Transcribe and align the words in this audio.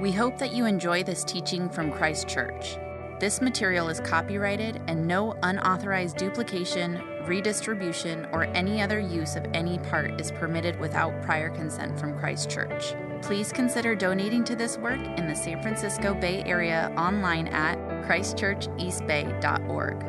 We 0.00 0.12
hope 0.12 0.38
that 0.38 0.52
you 0.52 0.64
enjoy 0.66 1.02
this 1.02 1.24
teaching 1.24 1.68
from 1.68 1.90
Christ 1.90 2.28
Church. 2.28 2.76
This 3.18 3.40
material 3.40 3.88
is 3.88 3.98
copyrighted, 3.98 4.80
and 4.86 5.08
no 5.08 5.36
unauthorized 5.42 6.16
duplication, 6.18 7.02
redistribution, 7.26 8.28
or 8.30 8.44
any 8.44 8.80
other 8.80 9.00
use 9.00 9.34
of 9.34 9.44
any 9.54 9.80
part 9.80 10.20
is 10.20 10.30
permitted 10.30 10.78
without 10.78 11.20
prior 11.22 11.50
consent 11.50 11.98
from 11.98 12.16
Christ 12.16 12.48
Church. 12.48 12.94
Please 13.22 13.50
consider 13.50 13.96
donating 13.96 14.44
to 14.44 14.54
this 14.54 14.78
work 14.78 15.00
in 15.18 15.26
the 15.26 15.34
San 15.34 15.60
Francisco 15.60 16.14
Bay 16.14 16.44
Area 16.44 16.94
online 16.96 17.48
at 17.48 17.76
christchurcheastbay.org. 18.04 20.00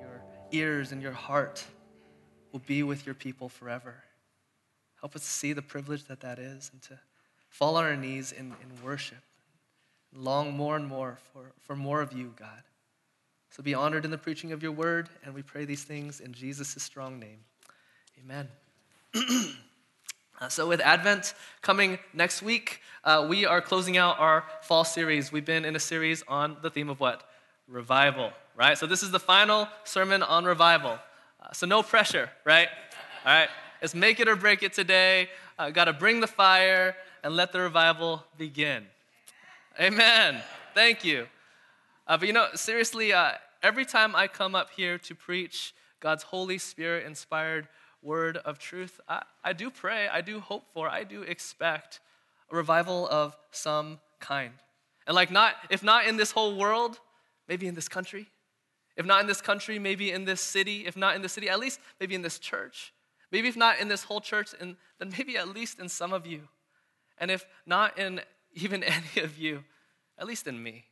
Your 0.00 0.22
ears 0.52 0.92
and 0.92 1.02
your 1.02 1.10
heart 1.10 1.64
will 2.52 2.60
be 2.60 2.84
with 2.84 3.04
your 3.06 3.16
people 3.16 3.48
forever. 3.48 4.04
Help 5.00 5.14
us 5.14 5.22
to 5.22 5.28
see 5.28 5.52
the 5.52 5.62
privilege 5.62 6.04
that 6.04 6.20
that 6.20 6.38
is 6.38 6.70
and 6.72 6.82
to 6.82 6.98
fall 7.48 7.76
on 7.76 7.84
our 7.84 7.96
knees 7.96 8.32
in, 8.32 8.46
in 8.46 8.84
worship. 8.84 9.18
Long 10.14 10.56
more 10.56 10.76
and 10.76 10.86
more 10.86 11.18
for, 11.32 11.52
for 11.60 11.76
more 11.76 12.00
of 12.00 12.12
you, 12.12 12.34
God. 12.36 12.62
So 13.50 13.62
be 13.62 13.74
honored 13.74 14.04
in 14.04 14.10
the 14.10 14.18
preaching 14.18 14.52
of 14.52 14.62
your 14.62 14.72
word, 14.72 15.08
and 15.24 15.34
we 15.34 15.42
pray 15.42 15.64
these 15.64 15.84
things 15.84 16.20
in 16.20 16.32
Jesus' 16.32 16.74
strong 16.82 17.18
name. 17.18 17.38
Amen. 18.24 18.48
uh, 20.40 20.48
so, 20.48 20.68
with 20.68 20.80
Advent 20.80 21.34
coming 21.62 21.98
next 22.12 22.42
week, 22.42 22.80
uh, 23.04 23.26
we 23.28 23.46
are 23.46 23.60
closing 23.60 23.96
out 23.96 24.18
our 24.18 24.44
fall 24.62 24.84
series. 24.84 25.32
We've 25.32 25.44
been 25.44 25.64
in 25.64 25.76
a 25.76 25.80
series 25.80 26.22
on 26.28 26.56
the 26.62 26.70
theme 26.70 26.90
of 26.90 27.00
what? 27.00 27.22
Revival, 27.66 28.32
right? 28.54 28.76
So, 28.76 28.86
this 28.86 29.02
is 29.02 29.10
the 29.10 29.20
final 29.20 29.68
sermon 29.84 30.22
on 30.22 30.44
revival. 30.44 30.98
Uh, 31.40 31.52
so, 31.52 31.66
no 31.66 31.82
pressure, 31.82 32.28
right? 32.44 32.68
All 33.24 33.32
right. 33.32 33.48
It's 33.80 33.94
make 33.94 34.20
it 34.20 34.28
or 34.28 34.36
break 34.36 34.62
it 34.62 34.72
today. 34.72 35.28
Uh, 35.58 35.70
Got 35.70 35.84
to 35.84 35.92
bring 35.92 36.20
the 36.20 36.26
fire 36.26 36.96
and 37.22 37.36
let 37.36 37.52
the 37.52 37.60
revival 37.60 38.24
begin. 38.36 38.84
Amen. 39.80 40.40
Thank 40.74 41.04
you. 41.04 41.26
Uh, 42.06 42.16
but 42.16 42.26
you 42.26 42.32
know, 42.32 42.48
seriously, 42.54 43.12
uh, 43.12 43.32
every 43.62 43.84
time 43.84 44.16
I 44.16 44.26
come 44.26 44.54
up 44.54 44.70
here 44.70 44.98
to 44.98 45.14
preach 45.14 45.74
God's 46.00 46.24
Holy 46.24 46.58
Spirit 46.58 47.06
inspired 47.06 47.68
word 48.02 48.38
of 48.38 48.58
truth, 48.58 49.00
I, 49.08 49.22
I 49.44 49.52
do 49.52 49.70
pray, 49.70 50.08
I 50.08 50.20
do 50.20 50.40
hope 50.40 50.64
for, 50.72 50.88
I 50.88 51.04
do 51.04 51.22
expect 51.22 52.00
a 52.50 52.56
revival 52.56 53.08
of 53.08 53.36
some 53.50 54.00
kind. 54.20 54.52
And 55.06 55.14
like 55.14 55.30
not, 55.30 55.54
if 55.70 55.82
not 55.82 56.06
in 56.06 56.16
this 56.16 56.32
whole 56.32 56.56
world, 56.56 56.98
maybe 57.48 57.66
in 57.66 57.74
this 57.74 57.88
country. 57.88 58.28
If 58.96 59.06
not 59.06 59.20
in 59.20 59.26
this 59.26 59.40
country, 59.40 59.78
maybe 59.78 60.10
in 60.10 60.24
this 60.24 60.40
city. 60.40 60.86
If 60.86 60.96
not 60.96 61.14
in 61.14 61.22
the 61.22 61.28
city, 61.28 61.48
at 61.48 61.60
least 61.60 61.78
maybe 62.00 62.14
in 62.14 62.22
this 62.22 62.38
church. 62.38 62.92
Maybe 63.30 63.48
if 63.48 63.56
not 63.56 63.78
in 63.78 63.88
this 63.88 64.04
whole 64.04 64.20
church, 64.20 64.50
then 64.58 64.76
maybe 65.16 65.36
at 65.36 65.48
least 65.48 65.78
in 65.78 65.88
some 65.88 66.12
of 66.12 66.26
you. 66.26 66.48
And 67.18 67.30
if 67.30 67.44
not 67.66 67.98
in 67.98 68.20
even 68.54 68.82
any 68.84 69.22
of 69.22 69.38
you, 69.38 69.64
at 70.18 70.26
least 70.26 70.46
in 70.46 70.62
me. 70.62 70.84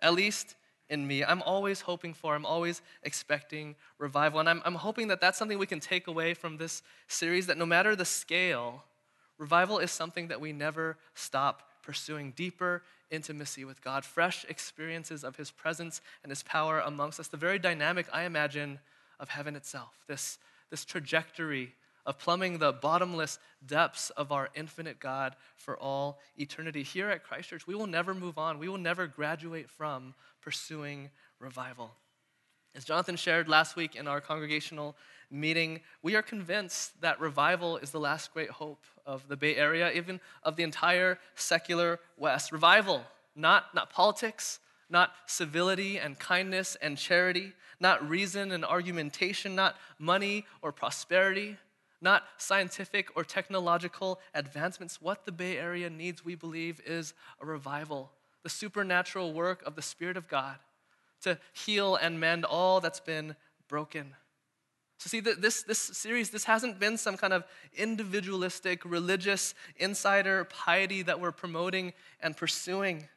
At 0.00 0.14
least 0.14 0.54
in 0.88 1.06
me. 1.06 1.24
I'm 1.24 1.42
always 1.42 1.80
hoping 1.80 2.12
for, 2.12 2.34
I'm 2.34 2.46
always 2.46 2.82
expecting 3.02 3.76
revival. 3.98 4.40
And 4.40 4.48
I'm, 4.48 4.62
I'm 4.64 4.74
hoping 4.74 5.08
that 5.08 5.20
that's 5.20 5.38
something 5.38 5.58
we 5.58 5.66
can 5.66 5.80
take 5.80 6.06
away 6.06 6.34
from 6.34 6.58
this 6.58 6.82
series 7.08 7.46
that 7.46 7.56
no 7.56 7.66
matter 7.66 7.96
the 7.96 8.04
scale, 8.04 8.84
revival 9.38 9.78
is 9.78 9.90
something 9.90 10.28
that 10.28 10.40
we 10.40 10.52
never 10.52 10.96
stop 11.14 11.68
pursuing 11.82 12.32
deeper 12.36 12.82
intimacy 13.10 13.64
with 13.64 13.82
God, 13.82 14.04
fresh 14.04 14.44
experiences 14.48 15.24
of 15.24 15.36
His 15.36 15.50
presence 15.50 16.00
and 16.22 16.30
His 16.30 16.42
power 16.42 16.80
amongst 16.80 17.20
us, 17.20 17.28
the 17.28 17.36
very 17.36 17.58
dynamic, 17.58 18.06
I 18.12 18.24
imagine, 18.24 18.78
of 19.18 19.28
heaven 19.28 19.56
itself. 19.56 19.94
This, 20.06 20.38
this 20.72 20.86
trajectory 20.86 21.74
of 22.06 22.18
plumbing 22.18 22.58
the 22.58 22.72
bottomless 22.72 23.38
depths 23.64 24.08
of 24.08 24.32
our 24.32 24.48
infinite 24.54 24.98
God 24.98 25.36
for 25.54 25.78
all 25.78 26.18
eternity. 26.38 26.82
Here 26.82 27.10
at 27.10 27.22
Christ 27.22 27.50
Church, 27.50 27.66
we 27.66 27.74
will 27.74 27.86
never 27.86 28.14
move 28.14 28.38
on. 28.38 28.58
We 28.58 28.70
will 28.70 28.78
never 28.78 29.06
graduate 29.06 29.68
from 29.68 30.14
pursuing 30.40 31.10
revival. 31.38 31.90
As 32.74 32.86
Jonathan 32.86 33.16
shared 33.16 33.50
last 33.50 33.76
week 33.76 33.96
in 33.96 34.08
our 34.08 34.22
congregational 34.22 34.96
meeting, 35.30 35.80
we 36.02 36.16
are 36.16 36.22
convinced 36.22 36.98
that 37.02 37.20
revival 37.20 37.76
is 37.76 37.90
the 37.90 38.00
last 38.00 38.32
great 38.32 38.48
hope 38.48 38.82
of 39.04 39.28
the 39.28 39.36
Bay 39.36 39.56
Area, 39.56 39.92
even 39.92 40.20
of 40.42 40.56
the 40.56 40.62
entire 40.62 41.18
secular 41.34 42.00
West. 42.16 42.50
Revival, 42.50 43.04
not, 43.36 43.74
not 43.74 43.90
politics, 43.90 44.58
not 44.92 45.12
civility 45.26 45.98
and 45.98 46.18
kindness 46.18 46.76
and 46.80 46.96
charity, 46.96 47.52
not 47.80 48.08
reason 48.08 48.52
and 48.52 48.64
argumentation, 48.64 49.56
not 49.56 49.74
money 49.98 50.46
or 50.62 50.70
prosperity 50.70 51.56
not 52.02 52.24
scientific 52.36 53.08
or 53.16 53.24
technological 53.24 54.20
advancements. 54.34 55.00
What 55.00 55.24
the 55.24 55.32
Bay 55.32 55.56
Area 55.56 55.88
needs, 55.88 56.24
we 56.24 56.34
believe, 56.34 56.80
is 56.84 57.14
a 57.40 57.46
revival, 57.46 58.10
the 58.42 58.50
supernatural 58.50 59.32
work 59.32 59.62
of 59.64 59.76
the 59.76 59.82
Spirit 59.82 60.16
of 60.16 60.28
God 60.28 60.56
to 61.22 61.38
heal 61.52 61.94
and 61.94 62.18
mend 62.18 62.44
all 62.44 62.80
that's 62.80 63.00
been 63.00 63.36
broken. 63.68 64.14
So, 64.98 65.08
see, 65.08 65.20
this, 65.20 65.62
this 65.62 65.78
series, 65.78 66.30
this 66.30 66.44
hasn't 66.44 66.78
been 66.78 66.96
some 66.96 67.16
kind 67.16 67.32
of 67.32 67.44
individualistic, 67.74 68.84
religious, 68.84 69.54
insider 69.76 70.44
piety 70.44 71.02
that 71.02 71.20
we're 71.20 71.32
promoting 71.32 71.92
and 72.20 72.36
pursuing 72.36 73.08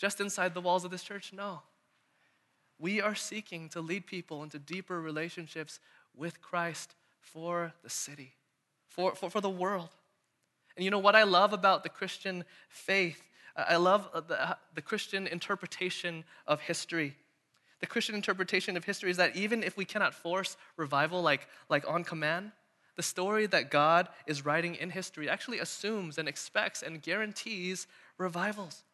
just 0.00 0.18
inside 0.18 0.54
the 0.54 0.62
walls 0.62 0.84
of 0.84 0.90
this 0.90 1.02
church. 1.02 1.30
No. 1.32 1.60
We 2.78 3.02
are 3.02 3.14
seeking 3.14 3.68
to 3.70 3.82
lead 3.82 4.06
people 4.06 4.42
into 4.42 4.58
deeper 4.58 4.98
relationships 4.98 5.78
with 6.16 6.40
Christ 6.40 6.94
for 7.20 7.74
the 7.82 7.90
city, 7.90 8.32
for, 8.88 9.14
for, 9.14 9.28
for 9.28 9.42
the 9.42 9.50
world. 9.50 9.90
And 10.74 10.84
you 10.84 10.90
know 10.90 10.98
what 10.98 11.14
I 11.14 11.24
love 11.24 11.52
about 11.52 11.82
the 11.82 11.90
Christian 11.90 12.44
faith? 12.70 13.22
Uh, 13.54 13.64
I 13.68 13.76
love 13.76 14.08
uh, 14.14 14.20
the, 14.20 14.50
uh, 14.50 14.54
the 14.74 14.80
Christian 14.80 15.26
interpretation 15.26 16.24
of 16.46 16.62
history. 16.62 17.14
The 17.80 17.86
Christian 17.86 18.14
interpretation 18.14 18.78
of 18.78 18.84
history 18.84 19.10
is 19.10 19.18
that 19.18 19.36
even 19.36 19.62
if 19.62 19.76
we 19.76 19.84
cannot 19.84 20.14
force 20.14 20.56
revival 20.78 21.20
like, 21.20 21.46
like 21.68 21.86
on 21.86 22.04
command, 22.04 22.52
the 22.96 23.02
story 23.02 23.46
that 23.48 23.70
God 23.70 24.08
is 24.26 24.46
writing 24.46 24.76
in 24.76 24.88
history 24.88 25.28
actually 25.28 25.58
assumes 25.58 26.16
and 26.16 26.26
expects 26.26 26.82
and 26.82 27.02
guarantees 27.02 27.86
revivals. 28.16 28.84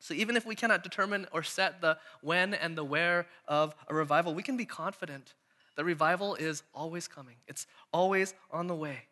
So 0.00 0.14
even 0.14 0.34
if 0.36 0.46
we 0.46 0.54
cannot 0.54 0.82
determine 0.82 1.26
or 1.30 1.42
set 1.42 1.82
the 1.82 1.98
when 2.22 2.54
and 2.54 2.76
the 2.76 2.84
where 2.84 3.26
of 3.46 3.74
a 3.86 3.94
revival, 3.94 4.34
we 4.34 4.42
can 4.42 4.56
be 4.56 4.64
confident 4.64 5.34
that 5.76 5.84
revival 5.84 6.34
is 6.34 6.62
always 6.74 7.06
coming, 7.06 7.36
it's 7.46 7.66
always 7.92 8.34
on 8.50 8.66
the 8.66 8.74
way. 8.74 9.04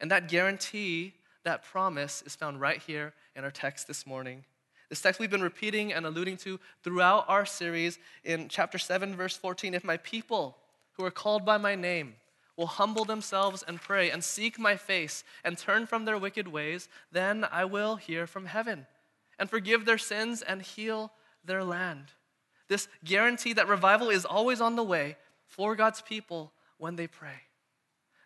And 0.00 0.10
that 0.10 0.28
guarantee, 0.28 1.14
that 1.44 1.64
promise, 1.64 2.22
is 2.24 2.36
found 2.36 2.60
right 2.60 2.80
here 2.80 3.12
in 3.36 3.44
our 3.44 3.50
text 3.50 3.86
this 3.86 4.06
morning. 4.06 4.44
This 4.88 5.00
text 5.00 5.20
we've 5.20 5.30
been 5.30 5.42
repeating 5.42 5.92
and 5.92 6.06
alluding 6.06 6.36
to 6.38 6.58
throughout 6.82 7.26
our 7.28 7.44
series 7.44 7.98
in 8.24 8.48
chapter 8.48 8.78
7, 8.78 9.14
verse 9.14 9.36
14. 9.36 9.74
If 9.74 9.84
my 9.84 9.98
people 9.98 10.56
who 10.92 11.04
are 11.04 11.10
called 11.10 11.44
by 11.44 11.58
my 11.58 11.74
name 11.74 12.14
will 12.56 12.66
humble 12.66 13.04
themselves 13.04 13.64
and 13.66 13.80
pray 13.80 14.10
and 14.10 14.22
seek 14.22 14.58
my 14.58 14.76
face 14.76 15.22
and 15.44 15.58
turn 15.58 15.86
from 15.86 16.04
their 16.04 16.18
wicked 16.18 16.48
ways, 16.48 16.88
then 17.12 17.46
I 17.50 17.64
will 17.64 17.96
hear 17.96 18.26
from 18.26 18.46
heaven 18.46 18.86
and 19.40 19.50
forgive 19.50 19.86
their 19.86 19.98
sins 19.98 20.42
and 20.42 20.62
heal 20.62 21.10
their 21.44 21.64
land. 21.64 22.12
This 22.68 22.86
guarantee 23.04 23.54
that 23.54 23.66
revival 23.66 24.10
is 24.10 24.24
always 24.24 24.60
on 24.60 24.76
the 24.76 24.84
way 24.84 25.16
for 25.46 25.74
God's 25.74 26.02
people 26.02 26.52
when 26.78 26.94
they 26.94 27.08
pray. 27.08 27.42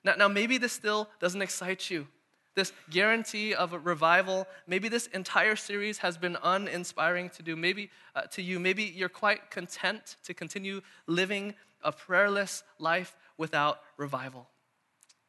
Now, 0.05 0.17
now 0.17 0.29
maybe 0.29 0.59
this 0.59 0.73
still 0.73 1.09
doesn't 1.21 1.41
excite 1.41 1.89
you. 1.89 2.07
This 2.55 2.73
guarantee 2.91 3.55
of 3.55 3.73
a 3.73 3.79
revival, 3.79 4.47
maybe 4.67 4.89
this 4.89 5.07
entire 5.09 5.57
series 5.57 5.99
has 5.99 6.19
been 6.19 6.37
uninspiring 6.43 7.31
to 7.31 7.43
do. 7.43 7.57
Maybe 7.57 7.91
uh, 8.15 8.23
to 8.33 8.43
you, 8.43 8.61
maybe 8.61 8.85
you're 8.85 9.09
quite 9.09 9.51
content 9.51 10.17
to 10.25 10.35
continue 10.35 10.83
living 11.07 11.55
a 11.83 11.91
prayerless 11.91 12.63
life 12.79 13.17
without 13.39 13.81
revival. 13.97 14.49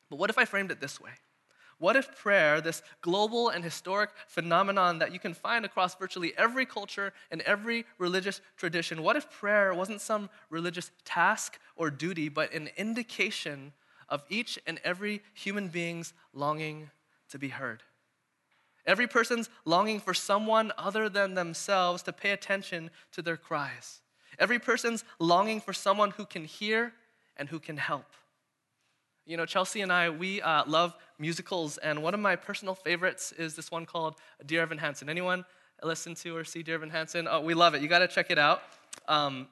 But 0.10 0.18
what 0.18 0.30
if 0.30 0.38
I 0.38 0.46
framed 0.46 0.72
it 0.72 0.82
this 0.82 1.00
way? 1.00 1.12
What 1.78 1.98
if 1.98 2.16
prayer, 2.16 2.62
this 2.62 2.82
global 3.02 3.50
and 3.50 3.64
historic 3.64 4.12
phenomenon 4.28 5.00
that 5.00 5.12
you 5.12 5.20
can 5.20 5.34
find 5.34 5.66
across 5.66 5.96
virtually 5.96 6.34
every 6.38 6.66
culture 6.66 7.14
and 7.32 7.42
every 7.42 7.86
religious 7.98 8.40
tradition, 8.56 9.04
what 9.04 9.18
if 9.18 9.30
prayer 9.30 9.74
wasn't 9.74 10.00
some 10.00 10.30
religious 10.50 10.92
task 11.04 11.60
or 11.76 11.90
duty, 11.90 12.30
but 12.30 12.54
an 12.54 12.70
indication 12.78 13.74
of 14.08 14.24
each 14.30 14.58
and 14.66 14.80
every 14.84 15.22
human 15.34 15.68
being's 15.68 16.14
longing 16.34 16.92
to 17.30 17.38
be 17.38 17.50
heard? 17.50 17.84
Every 18.86 19.08
person's 19.08 19.50
longing 19.66 20.00
for 20.00 20.14
someone 20.14 20.72
other 20.78 21.10
than 21.10 21.34
themselves 21.34 22.04
to 22.04 22.14
pay 22.14 22.32
attention 22.32 22.92
to 23.12 23.22
their 23.22 23.38
cries. 23.38 24.02
Every 24.40 24.60
person's 24.60 25.04
longing 25.20 25.60
for 25.60 25.74
someone 25.74 26.12
who 26.12 26.26
can 26.26 26.46
hear 26.46 26.94
and 27.36 27.50
who 27.50 27.60
can 27.60 27.78
help. 27.78 28.06
You 29.28 29.38
know, 29.38 29.46
Chelsea 29.48 29.82
and 29.82 29.92
I, 29.92 30.12
we 30.12 30.40
uh, 30.40 30.66
love 30.68 30.96
musicals, 31.18 31.80
and 31.80 32.04
one 32.04 32.14
of 32.14 32.20
my 32.20 32.36
personal 32.36 32.76
favorites 32.76 33.32
is 33.32 33.56
this 33.56 33.72
one 33.72 33.88
called 33.88 34.18
Dear 34.46 34.62
Evan 34.62 34.78
Hansen. 34.78 35.10
Anyone 35.10 35.46
listen 35.82 36.14
to 36.16 36.38
or 36.38 36.44
see 36.44 36.62
Dear 36.62 36.76
Evan 36.76 36.92
Hansen? 36.92 37.28
Oh, 37.28 37.42
we 37.42 37.56
love 37.56 37.74
it. 37.74 37.82
You 37.82 37.88
got 37.88 38.00
to 38.00 38.08
check 38.08 38.30
it 38.30 38.38
out. 38.38 38.62
Um, 39.08 39.48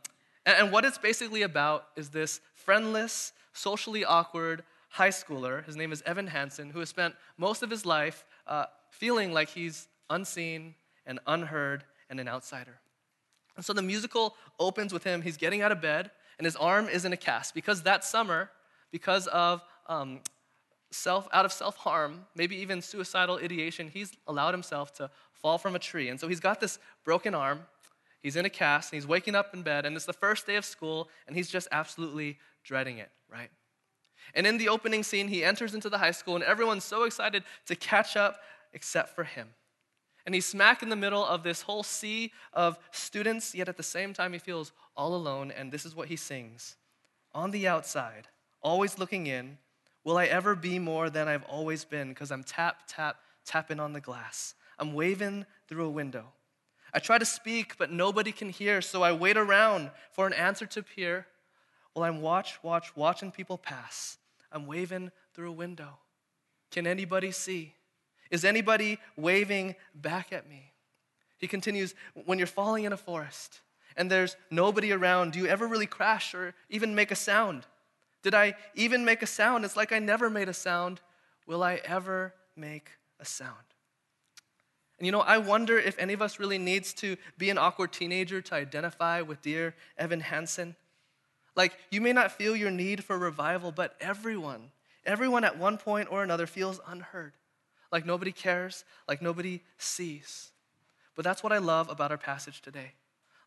and, 0.45 0.57
and 0.59 0.71
what 0.71 0.85
it's 0.85 0.99
basically 0.99 1.41
about 1.41 1.87
is 1.95 2.09
this 2.09 2.39
friendless, 2.53 3.33
socially 3.53 4.05
awkward 4.05 4.63
high 4.89 5.09
schooler. 5.09 5.65
His 5.65 5.75
name 5.75 5.91
is 5.91 6.03
Evan 6.05 6.27
Hansen, 6.27 6.69
who 6.69 6.77
has 6.77 6.89
spent 6.89 7.15
most 7.39 7.63
of 7.63 7.71
his 7.71 7.83
life 7.83 8.25
uh, 8.45 8.65
feeling 8.91 9.33
like 9.33 9.49
he's 9.49 9.87
unseen 10.07 10.75
and 11.07 11.19
unheard 11.25 11.83
and 12.11 12.19
an 12.19 12.27
outsider. 12.27 12.77
And 13.55 13.65
so 13.65 13.73
the 13.73 13.81
musical 13.81 14.35
opens 14.59 14.93
with 14.93 15.03
him. 15.03 15.23
He's 15.23 15.37
getting 15.37 15.63
out 15.63 15.71
of 15.71 15.81
bed, 15.81 16.11
and 16.37 16.45
his 16.45 16.55
arm 16.55 16.87
is 16.89 17.05
in 17.05 17.13
a 17.13 17.17
cast 17.17 17.55
because 17.55 17.81
that 17.81 18.03
summer, 18.03 18.51
because 18.93 19.27
of 19.27 19.61
um, 19.87 20.21
self 20.91 21.27
out 21.33 21.43
of 21.43 21.51
self 21.51 21.75
harm, 21.75 22.25
maybe 22.35 22.55
even 22.55 22.81
suicidal 22.81 23.39
ideation, 23.43 23.89
he's 23.91 24.13
allowed 24.27 24.53
himself 24.53 24.93
to 24.93 25.09
fall 25.33 25.57
from 25.57 25.75
a 25.75 25.79
tree. 25.79 26.07
And 26.07 26.17
so 26.17 26.29
he's 26.29 26.39
got 26.39 26.61
this 26.61 26.79
broken 27.03 27.35
arm. 27.35 27.65
He's 28.21 28.37
in 28.37 28.45
a 28.45 28.49
cast, 28.49 28.93
and 28.93 28.97
he's 29.01 29.07
waking 29.07 29.35
up 29.35 29.53
in 29.53 29.63
bed, 29.63 29.85
and 29.85 29.97
it's 29.97 30.05
the 30.05 30.13
first 30.13 30.47
day 30.47 30.55
of 30.55 30.63
school, 30.63 31.09
and 31.27 31.35
he's 31.35 31.49
just 31.49 31.67
absolutely 31.73 32.37
dreading 32.63 32.99
it, 32.99 33.09
right? 33.29 33.49
And 34.33 34.47
in 34.47 34.57
the 34.57 34.69
opening 34.69 35.03
scene, 35.03 35.27
he 35.27 35.43
enters 35.43 35.73
into 35.73 35.89
the 35.89 35.97
high 35.97 36.11
school, 36.11 36.35
and 36.35 36.43
everyone's 36.43 36.85
so 36.85 37.03
excited 37.03 37.43
to 37.65 37.75
catch 37.75 38.15
up 38.15 38.37
except 38.71 39.13
for 39.13 39.25
him. 39.25 39.49
And 40.25 40.33
he's 40.33 40.45
smack 40.45 40.81
in 40.81 40.87
the 40.87 40.95
middle 40.95 41.25
of 41.25 41.43
this 41.43 41.63
whole 41.63 41.83
sea 41.83 42.31
of 42.53 42.79
students, 42.91 43.53
yet 43.53 43.67
at 43.67 43.75
the 43.75 43.83
same 43.83 44.13
time, 44.13 44.31
he 44.31 44.39
feels 44.39 44.71
all 44.95 45.15
alone. 45.15 45.51
And 45.51 45.69
this 45.69 45.85
is 45.85 45.93
what 45.93 46.07
he 46.07 46.15
sings 46.15 46.77
On 47.33 47.51
the 47.51 47.67
outside, 47.67 48.29
always 48.63 48.97
looking 48.97 49.27
in, 49.27 49.57
will 50.03 50.17
I 50.17 50.25
ever 50.25 50.55
be 50.55 50.79
more 50.79 51.09
than 51.09 51.27
I've 51.27 51.43
always 51.43 51.85
been? 51.85 52.09
Because 52.09 52.31
I'm 52.31 52.43
tap, 52.43 52.83
tap, 52.87 53.17
tapping 53.45 53.79
on 53.79 53.93
the 53.93 54.01
glass. 54.01 54.55
I'm 54.79 54.93
waving 54.93 55.45
through 55.67 55.85
a 55.85 55.89
window. 55.89 56.25
I 56.93 56.99
try 56.99 57.17
to 57.17 57.25
speak, 57.25 57.77
but 57.77 57.91
nobody 57.91 58.31
can 58.31 58.49
hear, 58.49 58.81
so 58.81 59.01
I 59.01 59.13
wait 59.13 59.37
around 59.37 59.91
for 60.11 60.27
an 60.27 60.33
answer 60.33 60.65
to 60.67 60.79
appear. 60.79 61.25
While 61.93 62.09
I'm 62.09 62.21
watch, 62.21 62.63
watch, 62.63 62.95
watching 62.95 63.31
people 63.31 63.57
pass. 63.57 64.17
I'm 64.51 64.67
waving 64.67 65.11
through 65.33 65.49
a 65.49 65.53
window. 65.53 65.97
Can 66.71 66.87
anybody 66.87 67.31
see? 67.31 67.73
Is 68.31 68.45
anybody 68.45 68.99
waving 69.15 69.75
back 69.93 70.31
at 70.31 70.49
me? 70.49 70.71
He 71.37 71.47
continues, 71.47 71.93
When 72.25 72.37
you're 72.37 72.47
falling 72.47 72.83
in 72.83 72.93
a 72.93 72.97
forest 72.97 73.61
and 73.95 74.09
there's 74.09 74.35
nobody 74.49 74.91
around, 74.91 75.33
do 75.33 75.39
you 75.39 75.47
ever 75.47 75.67
really 75.67 75.85
crash 75.85 76.33
or 76.33 76.55
even 76.69 76.95
make 76.95 77.11
a 77.11 77.15
sound? 77.15 77.65
Did 78.23 78.33
I 78.33 78.55
even 78.73 79.05
make 79.05 79.21
a 79.21 79.27
sound? 79.27 79.65
It's 79.65 79.77
like 79.77 79.91
I 79.91 79.99
never 79.99 80.29
made 80.29 80.49
a 80.49 80.53
sound. 80.53 81.01
Will 81.45 81.61
I 81.61 81.75
ever 81.85 82.33
make 82.55 82.89
a 83.19 83.25
sound? 83.25 83.57
And 84.97 85.05
you 85.05 85.11
know, 85.11 85.21
I 85.21 85.37
wonder 85.37 85.77
if 85.77 85.99
any 85.99 86.13
of 86.13 86.21
us 86.21 86.39
really 86.39 86.57
needs 86.57 86.93
to 86.95 87.17
be 87.37 87.49
an 87.49 87.57
awkward 87.57 87.91
teenager 87.91 88.41
to 88.41 88.55
identify 88.55 89.21
with 89.21 89.41
dear 89.41 89.75
Evan 89.97 90.21
Hansen. 90.21 90.75
Like, 91.55 91.73
you 91.91 92.01
may 92.01 92.13
not 92.13 92.31
feel 92.31 92.55
your 92.55 92.71
need 92.71 93.03
for 93.03 93.17
revival, 93.17 93.71
but 93.71 93.95
everyone, 94.01 94.71
everyone 95.05 95.43
at 95.43 95.59
one 95.59 95.77
point 95.77 96.11
or 96.11 96.23
another 96.23 96.47
feels 96.47 96.79
unheard 96.87 97.33
like 97.93 98.07
nobody 98.07 98.31
cares, 98.31 98.83
like 99.07 99.21
nobody 99.21 99.61
sees. 99.77 100.51
But 101.15 101.23
that's 101.23 101.43
what 101.43 101.53
I 101.53 101.59
love 101.59 101.89
about 101.89 102.09
our 102.09 102.17
passage 102.17 102.59
today. 102.59 102.93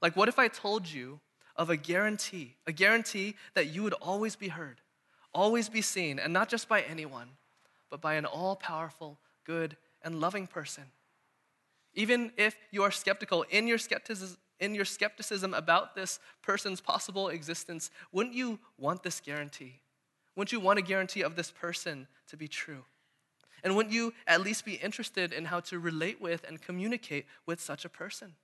Like, 0.01 0.15
what 0.15 0.29
if 0.29 0.39
I 0.39 0.47
told 0.47 0.89
you 0.89 1.19
of 1.57 1.71
a 1.71 1.77
guarantee, 1.77 2.57
a 2.67 2.73
guarantee 2.73 3.35
that 3.55 3.67
you 3.67 3.83
would 3.83 3.95
always 3.95 4.37
be 4.37 4.49
heard, 4.49 4.81
always 5.33 5.69
be 5.69 5.83
seen, 5.83 6.19
and 6.19 6.33
not 6.33 6.49
just 6.49 6.69
by 6.69 6.83
anyone, 6.83 7.29
but 7.91 8.01
by 8.01 8.15
an 8.15 8.25
all 8.25 8.57
powerful, 8.57 9.19
good, 9.45 9.77
and 10.03 10.21
loving 10.21 10.47
person? 10.47 10.85
Even 11.95 12.33
if 12.37 12.57
you 12.71 12.83
are 12.83 12.91
skeptical 12.91 13.45
in 13.51 13.67
your 13.67 13.79
skepticism, 13.79 14.37
in 14.61 14.75
your 14.75 14.85
skepticism 14.85 15.53
about 15.53 15.95
this 15.95 16.19
person's 16.43 16.81
possible 16.81 17.29
existence, 17.29 17.91
wouldn't 18.13 18.35
you 18.35 18.59
want 18.79 19.03
this 19.03 19.21
guarantee? 19.21 19.81
Wouldn't 20.35 20.53
you 20.53 20.61
want 20.61 20.79
a 20.79 20.83
guarantee 20.83 21.23
of 21.23 21.37
this 21.37 21.51
person 21.51 22.07
to 22.29 22.37
be 22.37 22.49
true? 22.49 22.85
And 23.63 23.75
wouldn't 23.75 23.95
you 23.95 24.13
at 24.27 24.43
least 24.43 24.65
be 24.65 24.75
interested 24.75 25.33
in 25.33 25.47
how 25.47 25.61
to 25.61 25.79
relate 25.79 26.21
with 26.21 26.45
and 26.47 26.61
communicate 26.61 27.27
with 27.47 27.61
such 27.61 27.85
a 27.85 27.89
person? 27.89 28.35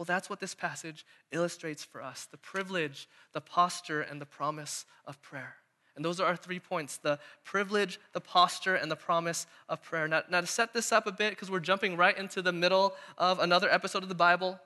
Well, 0.00 0.06
that's 0.06 0.30
what 0.30 0.40
this 0.40 0.54
passage 0.54 1.04
illustrates 1.30 1.84
for 1.84 2.02
us 2.02 2.26
the 2.30 2.38
privilege, 2.38 3.06
the 3.34 3.42
posture, 3.42 4.00
and 4.00 4.18
the 4.18 4.24
promise 4.24 4.86
of 5.06 5.20
prayer. 5.20 5.56
And 5.94 6.02
those 6.02 6.18
are 6.20 6.26
our 6.26 6.36
three 6.36 6.58
points 6.58 6.96
the 6.96 7.18
privilege, 7.44 8.00
the 8.14 8.20
posture, 8.22 8.76
and 8.76 8.90
the 8.90 8.96
promise 8.96 9.46
of 9.68 9.82
prayer. 9.82 10.08
Now, 10.08 10.22
now 10.30 10.40
to 10.40 10.46
set 10.46 10.72
this 10.72 10.90
up 10.90 11.06
a 11.06 11.12
bit, 11.12 11.32
because 11.32 11.50
we're 11.50 11.60
jumping 11.60 11.98
right 11.98 12.16
into 12.16 12.40
the 12.40 12.50
middle 12.50 12.94
of 13.18 13.40
another 13.40 13.70
episode 13.70 14.02
of 14.02 14.08
the 14.08 14.14
Bible, 14.14 14.58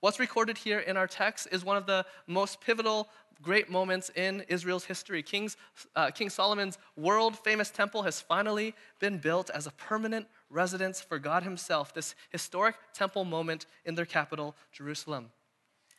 what's 0.00 0.18
recorded 0.18 0.58
here 0.58 0.80
in 0.80 0.96
our 0.96 1.06
text 1.06 1.46
is 1.52 1.64
one 1.64 1.76
of 1.76 1.86
the 1.86 2.04
most 2.26 2.60
pivotal 2.60 3.06
great 3.40 3.70
moments 3.70 4.10
in 4.16 4.44
Israel's 4.48 4.84
history. 4.84 5.22
King's, 5.22 5.56
uh, 5.94 6.10
King 6.10 6.28
Solomon's 6.28 6.78
world 6.96 7.38
famous 7.38 7.70
temple 7.70 8.02
has 8.02 8.20
finally 8.20 8.74
been 8.98 9.18
built 9.18 9.48
as 9.50 9.68
a 9.68 9.70
permanent 9.72 10.26
residence 10.52 11.00
for 11.00 11.18
God 11.18 11.42
Himself, 11.42 11.94
this 11.94 12.14
historic 12.30 12.76
temple 12.94 13.24
moment 13.24 13.66
in 13.84 13.94
their 13.94 14.06
capital, 14.06 14.54
Jerusalem. 14.72 15.30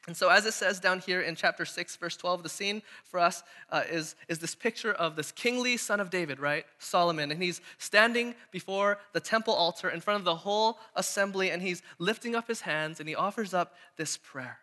And 0.05 0.17
so, 0.17 0.27
as 0.27 0.45
it 0.45 0.53
says 0.53 0.81
down 0.81 0.99
here 0.99 1.21
in 1.21 1.33
chapter 1.35 1.63
6, 1.63 1.95
verse 1.95 2.17
12, 2.17 2.43
the 2.43 2.49
scene 2.49 2.81
for 3.05 3.21
us 3.21 3.41
uh, 3.69 3.83
is, 3.89 4.15
is 4.27 4.39
this 4.39 4.53
picture 4.53 4.91
of 4.91 5.15
this 5.15 5.31
kingly 5.31 5.77
son 5.77 6.01
of 6.01 6.09
David, 6.09 6.41
right? 6.41 6.65
Solomon. 6.77 7.31
And 7.31 7.41
he's 7.41 7.61
standing 7.77 8.35
before 8.51 8.99
the 9.13 9.21
temple 9.21 9.53
altar 9.53 9.89
in 9.89 10.01
front 10.01 10.19
of 10.19 10.25
the 10.25 10.35
whole 10.35 10.77
assembly, 10.95 11.51
and 11.51 11.61
he's 11.61 11.81
lifting 11.99 12.35
up 12.35 12.49
his 12.49 12.61
hands 12.61 12.99
and 12.99 13.07
he 13.07 13.15
offers 13.15 13.53
up 13.53 13.75
this 13.95 14.17
prayer. 14.17 14.59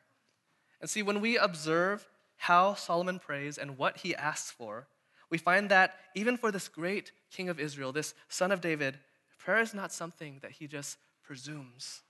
And 0.82 0.90
see, 0.90 1.02
when 1.02 1.22
we 1.22 1.38
observe 1.38 2.06
how 2.36 2.74
Solomon 2.74 3.18
prays 3.18 3.56
and 3.56 3.78
what 3.78 3.98
he 3.98 4.14
asks 4.14 4.50
for, 4.50 4.88
we 5.30 5.38
find 5.38 5.70
that 5.70 5.94
even 6.14 6.36
for 6.36 6.52
this 6.52 6.68
great 6.68 7.12
king 7.30 7.48
of 7.48 7.58
Israel, 7.58 7.92
this 7.92 8.14
son 8.28 8.52
of 8.52 8.60
David, 8.60 8.98
prayer 9.40 9.60
is 9.60 9.74
not 9.74 9.92
something 9.92 10.38
that 10.42 10.52
he 10.52 10.66
just 10.66 10.98
presumes. 11.22 12.02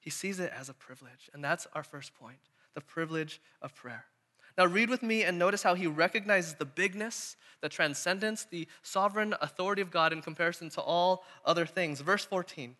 He 0.00 0.10
sees 0.10 0.40
it 0.40 0.52
as 0.56 0.68
a 0.68 0.74
privilege. 0.74 1.28
And 1.34 1.44
that's 1.44 1.66
our 1.74 1.82
first 1.82 2.14
point 2.14 2.38
the 2.74 2.80
privilege 2.80 3.40
of 3.60 3.74
prayer. 3.74 4.04
Now, 4.56 4.64
read 4.64 4.90
with 4.90 5.02
me 5.02 5.24
and 5.24 5.38
notice 5.38 5.64
how 5.64 5.74
he 5.74 5.88
recognizes 5.88 6.54
the 6.54 6.64
bigness, 6.64 7.36
the 7.60 7.68
transcendence, 7.68 8.46
the 8.48 8.68
sovereign 8.82 9.34
authority 9.40 9.82
of 9.82 9.90
God 9.90 10.12
in 10.12 10.22
comparison 10.22 10.70
to 10.70 10.80
all 10.80 11.24
other 11.44 11.66
things. 11.66 12.00
Verse 12.00 12.24
14. 12.24 12.76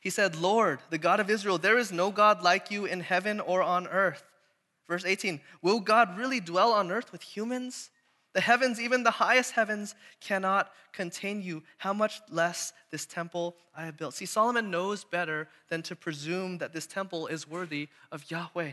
He 0.00 0.10
said, 0.10 0.34
Lord, 0.34 0.80
the 0.90 0.98
God 0.98 1.20
of 1.20 1.30
Israel, 1.30 1.56
there 1.56 1.78
is 1.78 1.92
no 1.92 2.10
God 2.10 2.42
like 2.42 2.70
you 2.70 2.84
in 2.84 3.00
heaven 3.00 3.38
or 3.38 3.62
on 3.62 3.86
earth 3.86 4.24
Verse 4.86 5.04
18 5.04 5.40
Will 5.62 5.80
God 5.80 6.16
really 6.16 6.40
dwell 6.40 6.72
on 6.72 6.90
earth 6.90 7.12
with 7.12 7.22
humans? 7.22 7.90
The 8.34 8.40
heavens, 8.40 8.80
even 8.80 9.04
the 9.04 9.12
highest 9.12 9.52
heavens, 9.52 9.94
cannot 10.20 10.72
contain 10.92 11.40
you. 11.40 11.62
How 11.78 11.92
much 11.92 12.20
less 12.28 12.72
this 12.90 13.06
temple 13.06 13.56
I 13.74 13.86
have 13.86 13.96
built? 13.96 14.14
See, 14.14 14.26
Solomon 14.26 14.70
knows 14.70 15.04
better 15.04 15.48
than 15.68 15.82
to 15.82 15.96
presume 15.96 16.58
that 16.58 16.72
this 16.72 16.86
temple 16.86 17.28
is 17.28 17.48
worthy 17.48 17.88
of 18.10 18.28
Yahweh 18.30 18.72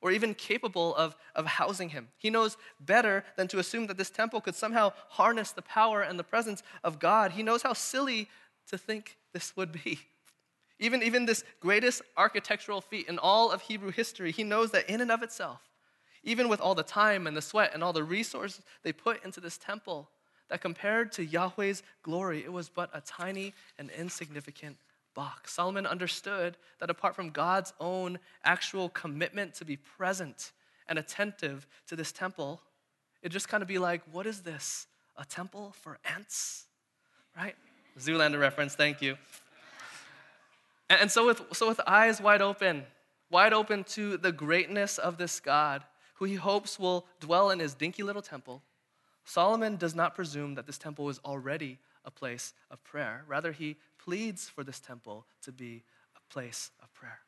or 0.00 0.12
even 0.12 0.34
capable 0.34 0.94
of, 0.94 1.16
of 1.34 1.46
housing 1.46 1.88
him. 1.88 2.08
He 2.18 2.30
knows 2.30 2.56
better 2.80 3.24
than 3.36 3.48
to 3.48 3.58
assume 3.58 3.86
that 3.88 3.96
this 3.96 4.10
temple 4.10 4.40
could 4.40 4.54
somehow 4.54 4.92
harness 5.08 5.52
the 5.52 5.62
power 5.62 6.02
and 6.02 6.18
the 6.18 6.24
presence 6.24 6.62
of 6.84 6.98
God. 6.98 7.32
He 7.32 7.42
knows 7.42 7.62
how 7.62 7.72
silly 7.72 8.28
to 8.68 8.78
think 8.78 9.16
this 9.32 9.56
would 9.56 9.72
be. 9.72 10.00
Even, 10.78 11.02
even 11.02 11.26
this 11.26 11.42
greatest 11.60 12.02
architectural 12.16 12.80
feat 12.80 13.08
in 13.08 13.18
all 13.18 13.50
of 13.50 13.62
Hebrew 13.62 13.90
history, 13.90 14.30
he 14.30 14.44
knows 14.44 14.70
that 14.70 14.88
in 14.88 15.00
and 15.00 15.10
of 15.10 15.22
itself, 15.22 15.67
even 16.24 16.48
with 16.48 16.60
all 16.60 16.74
the 16.74 16.82
time 16.82 17.26
and 17.26 17.36
the 17.36 17.42
sweat 17.42 17.72
and 17.74 17.82
all 17.82 17.92
the 17.92 18.04
resources 18.04 18.62
they 18.82 18.92
put 18.92 19.24
into 19.24 19.40
this 19.40 19.58
temple, 19.58 20.08
that 20.48 20.60
compared 20.60 21.12
to 21.12 21.24
Yahweh's 21.24 21.82
glory, 22.02 22.42
it 22.42 22.52
was 22.52 22.68
but 22.68 22.90
a 22.94 23.00
tiny 23.02 23.54
and 23.78 23.90
insignificant 23.90 24.76
box. 25.14 25.54
Solomon 25.54 25.86
understood 25.86 26.56
that 26.80 26.90
apart 26.90 27.14
from 27.14 27.30
God's 27.30 27.72
own 27.80 28.18
actual 28.44 28.88
commitment 28.88 29.54
to 29.54 29.64
be 29.64 29.76
present 29.76 30.52
and 30.88 30.98
attentive 30.98 31.66
to 31.88 31.96
this 31.96 32.12
temple, 32.12 32.60
it'd 33.22 33.32
just 33.32 33.48
kind 33.48 33.62
of 33.62 33.68
be 33.68 33.78
like, 33.78 34.00
what 34.10 34.26
is 34.26 34.40
this? 34.40 34.86
A 35.16 35.24
temple 35.24 35.74
for 35.82 35.98
ants? 36.04 36.64
Right? 37.36 37.56
Zoolander 37.98 38.40
reference, 38.40 38.74
thank 38.74 39.02
you. 39.02 39.16
And 40.88 41.10
so 41.10 41.26
with, 41.26 41.42
so 41.52 41.68
with 41.68 41.80
eyes 41.86 42.20
wide 42.20 42.40
open, 42.40 42.84
wide 43.30 43.52
open 43.52 43.84
to 43.84 44.16
the 44.16 44.32
greatness 44.32 44.96
of 44.96 45.18
this 45.18 45.40
God, 45.40 45.84
who 46.18 46.24
he 46.24 46.34
hopes 46.34 46.78
will 46.78 47.06
dwell 47.20 47.50
in 47.50 47.60
his 47.60 47.74
dinky 47.74 48.02
little 48.02 48.22
temple, 48.22 48.62
Solomon 49.24 49.76
does 49.76 49.94
not 49.94 50.14
presume 50.14 50.54
that 50.54 50.66
this 50.66 50.78
temple 50.78 51.08
is 51.08 51.20
already 51.24 51.78
a 52.04 52.10
place 52.10 52.54
of 52.70 52.82
prayer. 52.82 53.24
Rather, 53.28 53.52
he 53.52 53.76
pleads 53.98 54.48
for 54.48 54.64
this 54.64 54.80
temple 54.80 55.26
to 55.42 55.52
be 55.52 55.84
a 56.16 56.32
place 56.32 56.70
of 56.82 56.92
prayer. 56.92 57.20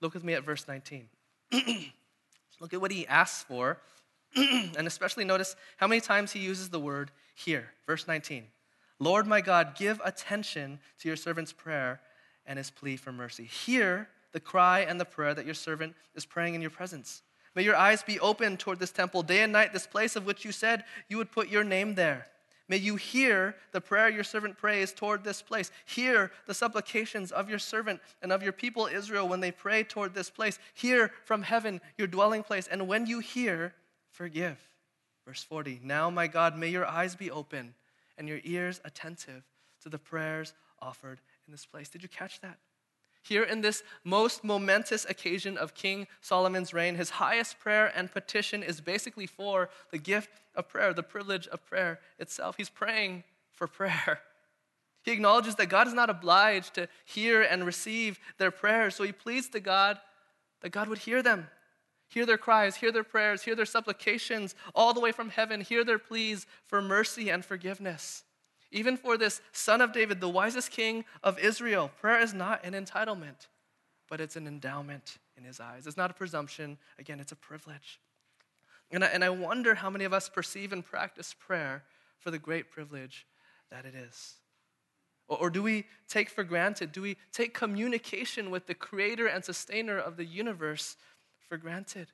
Look 0.00 0.12
with 0.12 0.24
me 0.24 0.34
at 0.34 0.44
verse 0.44 0.66
19. 0.68 1.08
Look 2.60 2.74
at 2.74 2.80
what 2.80 2.90
he 2.90 3.06
asks 3.06 3.42
for, 3.44 3.78
and 4.36 4.86
especially 4.86 5.24
notice 5.24 5.56
how 5.76 5.86
many 5.86 6.00
times 6.00 6.32
he 6.32 6.40
uses 6.40 6.68
the 6.68 6.80
word 6.80 7.10
here. 7.34 7.72
Verse 7.86 8.06
19 8.06 8.44
Lord 8.98 9.26
my 9.26 9.40
God, 9.40 9.76
give 9.76 10.00
attention 10.04 10.78
to 11.00 11.08
your 11.08 11.16
servant's 11.16 11.52
prayer 11.52 12.00
and 12.46 12.58
his 12.58 12.70
plea 12.70 12.96
for 12.96 13.12
mercy. 13.12 13.44
Hear 13.44 14.08
the 14.32 14.40
cry 14.40 14.80
and 14.80 15.00
the 15.00 15.04
prayer 15.04 15.34
that 15.34 15.44
your 15.44 15.54
servant 15.54 15.94
is 16.14 16.26
praying 16.26 16.54
in 16.54 16.60
your 16.60 16.70
presence. 16.70 17.22
May 17.56 17.62
your 17.62 17.74
eyes 17.74 18.02
be 18.02 18.20
open 18.20 18.58
toward 18.58 18.78
this 18.78 18.92
temple 18.92 19.22
day 19.22 19.40
and 19.40 19.52
night, 19.52 19.72
this 19.72 19.86
place 19.86 20.14
of 20.14 20.26
which 20.26 20.44
you 20.44 20.52
said 20.52 20.84
you 21.08 21.16
would 21.16 21.32
put 21.32 21.48
your 21.48 21.64
name 21.64 21.94
there. 21.94 22.26
May 22.68 22.76
you 22.76 22.96
hear 22.96 23.56
the 23.72 23.80
prayer 23.80 24.10
your 24.10 24.24
servant 24.24 24.58
prays 24.58 24.92
toward 24.92 25.24
this 25.24 25.40
place. 25.40 25.70
Hear 25.86 26.32
the 26.46 26.52
supplications 26.52 27.32
of 27.32 27.48
your 27.48 27.58
servant 27.58 28.00
and 28.20 28.30
of 28.30 28.42
your 28.42 28.52
people 28.52 28.86
Israel 28.86 29.26
when 29.26 29.40
they 29.40 29.52
pray 29.52 29.84
toward 29.84 30.14
this 30.14 30.28
place. 30.28 30.58
Hear 30.74 31.12
from 31.24 31.42
heaven 31.42 31.80
your 31.96 32.08
dwelling 32.08 32.42
place. 32.42 32.68
And 32.68 32.88
when 32.88 33.06
you 33.06 33.20
hear, 33.20 33.72
forgive. 34.10 34.58
Verse 35.26 35.42
40 35.42 35.80
Now, 35.82 36.10
my 36.10 36.26
God, 36.26 36.58
may 36.58 36.68
your 36.68 36.86
eyes 36.86 37.14
be 37.14 37.30
open 37.30 37.72
and 38.18 38.28
your 38.28 38.40
ears 38.44 38.82
attentive 38.84 39.44
to 39.82 39.88
the 39.88 39.98
prayers 39.98 40.52
offered 40.82 41.20
in 41.46 41.52
this 41.52 41.64
place. 41.64 41.88
Did 41.88 42.02
you 42.02 42.08
catch 42.08 42.40
that? 42.42 42.58
Here 43.26 43.42
in 43.42 43.60
this 43.60 43.82
most 44.04 44.44
momentous 44.44 45.04
occasion 45.04 45.58
of 45.58 45.74
King 45.74 46.06
Solomon's 46.20 46.72
reign, 46.72 46.94
his 46.94 47.10
highest 47.10 47.58
prayer 47.58 47.90
and 47.92 48.12
petition 48.12 48.62
is 48.62 48.80
basically 48.80 49.26
for 49.26 49.68
the 49.90 49.98
gift 49.98 50.30
of 50.54 50.68
prayer, 50.68 50.92
the 50.92 51.02
privilege 51.02 51.48
of 51.48 51.66
prayer 51.66 51.98
itself. 52.20 52.54
He's 52.56 52.70
praying 52.70 53.24
for 53.52 53.66
prayer. 53.66 54.20
He 55.02 55.10
acknowledges 55.10 55.56
that 55.56 55.68
God 55.68 55.88
is 55.88 55.94
not 55.94 56.08
obliged 56.08 56.74
to 56.74 56.88
hear 57.04 57.42
and 57.42 57.66
receive 57.66 58.20
their 58.38 58.52
prayers, 58.52 58.94
so 58.94 59.02
he 59.02 59.12
pleads 59.12 59.48
to 59.50 59.60
God 59.60 59.98
that 60.60 60.70
God 60.70 60.88
would 60.88 60.98
hear 60.98 61.20
them, 61.20 61.48
hear 62.08 62.26
their 62.26 62.38
cries, 62.38 62.76
hear 62.76 62.92
their 62.92 63.04
prayers, 63.04 63.42
hear 63.42 63.56
their 63.56 63.66
supplications 63.66 64.54
all 64.72 64.94
the 64.94 65.00
way 65.00 65.10
from 65.10 65.30
heaven, 65.30 65.60
hear 65.60 65.84
their 65.84 65.98
pleas 65.98 66.46
for 66.66 66.80
mercy 66.80 67.28
and 67.30 67.44
forgiveness. 67.44 68.22
Even 68.72 68.96
for 68.96 69.16
this 69.16 69.40
son 69.52 69.80
of 69.80 69.92
David, 69.92 70.20
the 70.20 70.28
wisest 70.28 70.70
king 70.70 71.04
of 71.22 71.38
Israel, 71.38 71.90
prayer 72.00 72.20
is 72.20 72.34
not 72.34 72.64
an 72.64 72.72
entitlement, 72.72 73.48
but 74.08 74.20
it's 74.20 74.36
an 74.36 74.46
endowment 74.46 75.18
in 75.36 75.44
his 75.44 75.60
eyes. 75.60 75.86
It's 75.86 75.96
not 75.96 76.10
a 76.10 76.14
presumption. 76.14 76.78
Again, 76.98 77.20
it's 77.20 77.32
a 77.32 77.36
privilege. 77.36 78.00
And 78.90 79.04
I, 79.04 79.08
and 79.08 79.24
I 79.24 79.30
wonder 79.30 79.74
how 79.74 79.90
many 79.90 80.04
of 80.04 80.12
us 80.12 80.28
perceive 80.28 80.72
and 80.72 80.84
practice 80.84 81.34
prayer 81.34 81.84
for 82.18 82.30
the 82.30 82.38
great 82.38 82.70
privilege 82.70 83.26
that 83.70 83.84
it 83.84 83.94
is. 83.94 84.34
Or, 85.28 85.38
or 85.38 85.50
do 85.50 85.62
we 85.62 85.84
take 86.08 86.30
for 86.30 86.44
granted, 86.44 86.92
do 86.92 87.02
we 87.02 87.16
take 87.32 87.54
communication 87.54 88.50
with 88.50 88.66
the 88.66 88.74
creator 88.74 89.26
and 89.26 89.44
sustainer 89.44 89.98
of 89.98 90.16
the 90.16 90.24
universe 90.24 90.96
for 91.48 91.56
granted? 91.56 92.08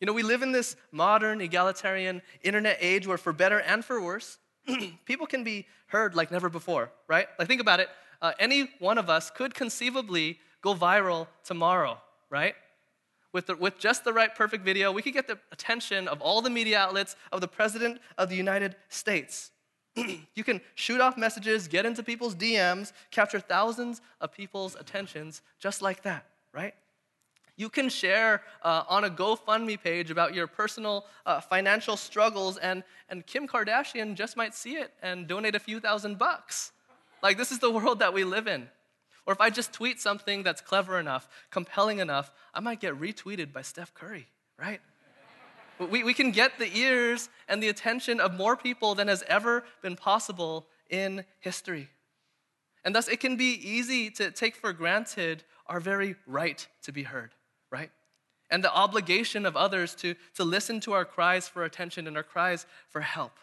You 0.00 0.06
know, 0.06 0.12
we 0.12 0.22
live 0.22 0.42
in 0.42 0.52
this 0.52 0.76
modern, 0.92 1.40
egalitarian 1.40 2.20
internet 2.42 2.78
age 2.80 3.06
where, 3.06 3.16
for 3.16 3.32
better 3.32 3.60
and 3.60 3.84
for 3.84 4.00
worse, 4.00 4.38
people 5.04 5.26
can 5.26 5.44
be 5.44 5.66
heard 5.88 6.14
like 6.14 6.30
never 6.30 6.48
before, 6.48 6.90
right? 7.08 7.28
Like, 7.38 7.48
think 7.48 7.60
about 7.60 7.80
it. 7.80 7.88
Uh, 8.20 8.32
any 8.38 8.70
one 8.78 8.98
of 8.98 9.10
us 9.10 9.30
could 9.30 9.54
conceivably 9.54 10.38
go 10.62 10.74
viral 10.74 11.26
tomorrow, 11.44 12.00
right? 12.30 12.54
With, 13.32 13.46
the, 13.46 13.56
with 13.56 13.78
just 13.78 14.04
the 14.04 14.12
right 14.12 14.34
perfect 14.34 14.64
video, 14.64 14.90
we 14.90 15.02
could 15.02 15.12
get 15.12 15.28
the 15.28 15.38
attention 15.52 16.08
of 16.08 16.20
all 16.22 16.40
the 16.40 16.50
media 16.50 16.78
outlets 16.78 17.16
of 17.32 17.40
the 17.40 17.48
President 17.48 18.00
of 18.16 18.28
the 18.28 18.36
United 18.36 18.76
States. 18.88 19.50
you 20.34 20.44
can 20.44 20.60
shoot 20.74 21.00
off 21.00 21.16
messages, 21.16 21.68
get 21.68 21.86
into 21.86 22.02
people's 22.02 22.34
DMs, 22.34 22.92
capture 23.10 23.40
thousands 23.40 24.00
of 24.20 24.32
people's 24.32 24.74
attentions 24.76 25.42
just 25.58 25.82
like 25.82 26.02
that, 26.02 26.26
right? 26.52 26.74
You 27.56 27.70
can 27.70 27.88
share 27.88 28.42
uh, 28.62 28.84
on 28.88 29.04
a 29.04 29.10
GoFundMe 29.10 29.82
page 29.82 30.10
about 30.10 30.34
your 30.34 30.46
personal 30.46 31.06
uh, 31.24 31.40
financial 31.40 31.96
struggles, 31.96 32.58
and, 32.58 32.84
and 33.08 33.26
Kim 33.26 33.48
Kardashian 33.48 34.14
just 34.14 34.36
might 34.36 34.54
see 34.54 34.74
it 34.74 34.92
and 35.02 35.26
donate 35.26 35.54
a 35.54 35.58
few 35.58 35.80
thousand 35.80 36.18
bucks. 36.18 36.72
Like, 37.22 37.38
this 37.38 37.50
is 37.50 37.58
the 37.58 37.70
world 37.70 38.00
that 38.00 38.12
we 38.12 38.24
live 38.24 38.46
in. 38.46 38.68
Or 39.26 39.32
if 39.32 39.40
I 39.40 39.50
just 39.50 39.72
tweet 39.72 40.00
something 40.00 40.42
that's 40.42 40.60
clever 40.60 41.00
enough, 41.00 41.28
compelling 41.50 41.98
enough, 41.98 42.30
I 42.54 42.60
might 42.60 42.78
get 42.78 43.00
retweeted 43.00 43.52
by 43.52 43.62
Steph 43.62 43.94
Curry, 43.94 44.28
right? 44.58 44.80
we, 45.90 46.04
we 46.04 46.14
can 46.14 46.30
get 46.30 46.58
the 46.58 46.74
ears 46.76 47.28
and 47.48 47.62
the 47.62 47.68
attention 47.68 48.20
of 48.20 48.34
more 48.34 48.56
people 48.56 48.94
than 48.94 49.08
has 49.08 49.24
ever 49.28 49.64
been 49.82 49.96
possible 49.96 50.66
in 50.90 51.24
history. 51.40 51.88
And 52.84 52.94
thus, 52.94 53.08
it 53.08 53.18
can 53.18 53.36
be 53.36 53.54
easy 53.54 54.10
to 54.10 54.30
take 54.30 54.54
for 54.54 54.72
granted 54.72 55.42
our 55.66 55.80
very 55.80 56.16
right 56.26 56.66
to 56.82 56.92
be 56.92 57.02
heard? 57.02 57.32
And 58.50 58.62
the 58.62 58.72
obligation 58.72 59.44
of 59.44 59.56
others 59.56 59.94
to, 59.96 60.14
to 60.34 60.44
listen 60.44 60.80
to 60.80 60.92
our 60.92 61.04
cries 61.04 61.48
for 61.48 61.64
attention 61.64 62.06
and 62.06 62.16
our 62.16 62.22
cries 62.22 62.66
for 62.88 63.00
help. 63.00 63.38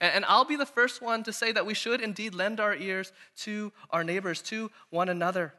And, 0.00 0.14
and 0.16 0.24
I'll 0.26 0.44
be 0.44 0.56
the 0.56 0.66
first 0.66 1.02
one 1.02 1.22
to 1.24 1.32
say 1.32 1.52
that 1.52 1.66
we 1.66 1.74
should 1.74 2.00
indeed 2.00 2.34
lend 2.34 2.60
our 2.60 2.74
ears 2.74 3.12
to 3.38 3.72
our 3.90 4.04
neighbors, 4.04 4.42
to 4.42 4.70
one 4.90 5.08
another. 5.08 5.54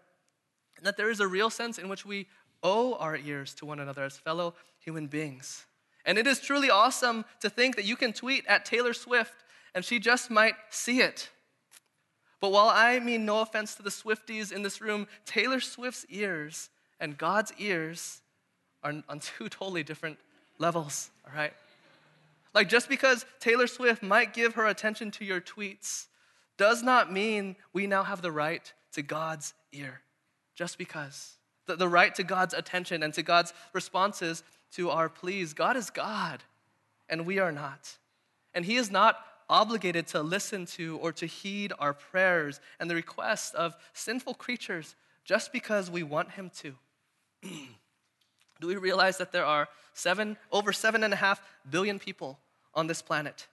And 0.77 0.85
that 0.85 0.97
there 0.97 1.09
is 1.09 1.19
a 1.19 1.27
real 1.27 1.49
sense 1.49 1.77
in 1.77 1.89
which 1.89 2.05
we 2.05 2.27
owe 2.63 2.95
our 2.95 3.17
ears 3.17 3.53
to 3.55 3.65
one 3.65 3.79
another 3.79 4.03
as 4.03 4.17
fellow 4.17 4.53
human 4.79 5.07
beings. 5.07 5.65
And 6.05 6.17
it 6.17 6.25
is 6.25 6.39
truly 6.39 6.69
awesome 6.69 7.25
to 7.41 7.49
think 7.49 7.75
that 7.75 7.85
you 7.85 7.95
can 7.95 8.13
tweet 8.13 8.45
at 8.47 8.65
Taylor 8.65 8.93
Swift 8.93 9.43
and 9.75 9.85
she 9.85 9.99
just 9.99 10.31
might 10.31 10.55
see 10.69 11.01
it. 11.01 11.29
But 12.39 12.51
while 12.51 12.69
I 12.69 12.99
mean 12.99 13.25
no 13.25 13.41
offense 13.41 13.75
to 13.75 13.83
the 13.83 13.89
Swifties 13.89 14.51
in 14.51 14.63
this 14.63 14.81
room, 14.81 15.07
Taylor 15.25 15.59
Swift's 15.59 16.05
ears 16.09 16.69
and 16.99 17.17
God's 17.17 17.51
ears 17.57 18.21
are 18.83 18.93
on 19.09 19.19
two 19.19 19.49
totally 19.49 19.83
different 19.83 20.17
levels, 20.57 21.09
all 21.25 21.35
right? 21.35 21.53
Like, 22.53 22.69
just 22.69 22.89
because 22.89 23.25
Taylor 23.39 23.67
Swift 23.67 24.01
might 24.01 24.33
give 24.33 24.55
her 24.55 24.65
attention 24.65 25.11
to 25.11 25.25
your 25.25 25.39
tweets 25.39 26.07
does 26.57 26.83
not 26.83 27.11
mean 27.11 27.55
we 27.73 27.87
now 27.87 28.03
have 28.03 28.21
the 28.21 28.31
right 28.31 28.73
to 28.93 29.01
God's 29.01 29.53
ear. 29.71 30.01
Just 30.55 30.77
because. 30.77 31.37
The, 31.67 31.75
the 31.75 31.87
right 31.87 32.13
to 32.15 32.23
God's 32.23 32.53
attention 32.53 33.03
and 33.03 33.13
to 33.13 33.23
God's 33.23 33.53
responses 33.71 34.43
to 34.71 34.89
our 34.89 35.09
pleas. 35.09 35.53
God 35.53 35.77
is 35.77 35.89
God, 35.89 36.43
and 37.07 37.25
we 37.25 37.39
are 37.39 37.51
not. 37.51 37.97
And 38.53 38.65
He 38.65 38.75
is 38.75 38.91
not 38.91 39.23
obligated 39.47 40.07
to 40.07 40.21
listen 40.21 40.65
to 40.65 40.97
or 40.97 41.11
to 41.13 41.25
heed 41.25 41.71
our 41.79 41.93
prayers 41.93 42.59
and 42.79 42.89
the 42.89 42.95
requests 42.95 43.53
of 43.53 43.75
sinful 43.93 44.35
creatures 44.35 44.95
just 45.23 45.53
because 45.53 45.89
we 45.89 46.03
want 46.03 46.31
Him 46.31 46.51
to. 46.57 46.75
Do 48.59 48.67
we 48.67 48.75
realize 48.75 49.17
that 49.17 49.31
there 49.31 49.45
are 49.45 49.69
seven, 49.93 50.37
over 50.51 50.73
seven 50.73 51.03
and 51.03 51.13
a 51.13 51.17
half 51.17 51.41
billion 51.69 51.99
people 51.99 52.39
on 52.73 52.87
this 52.87 53.01
planet? 53.01 53.47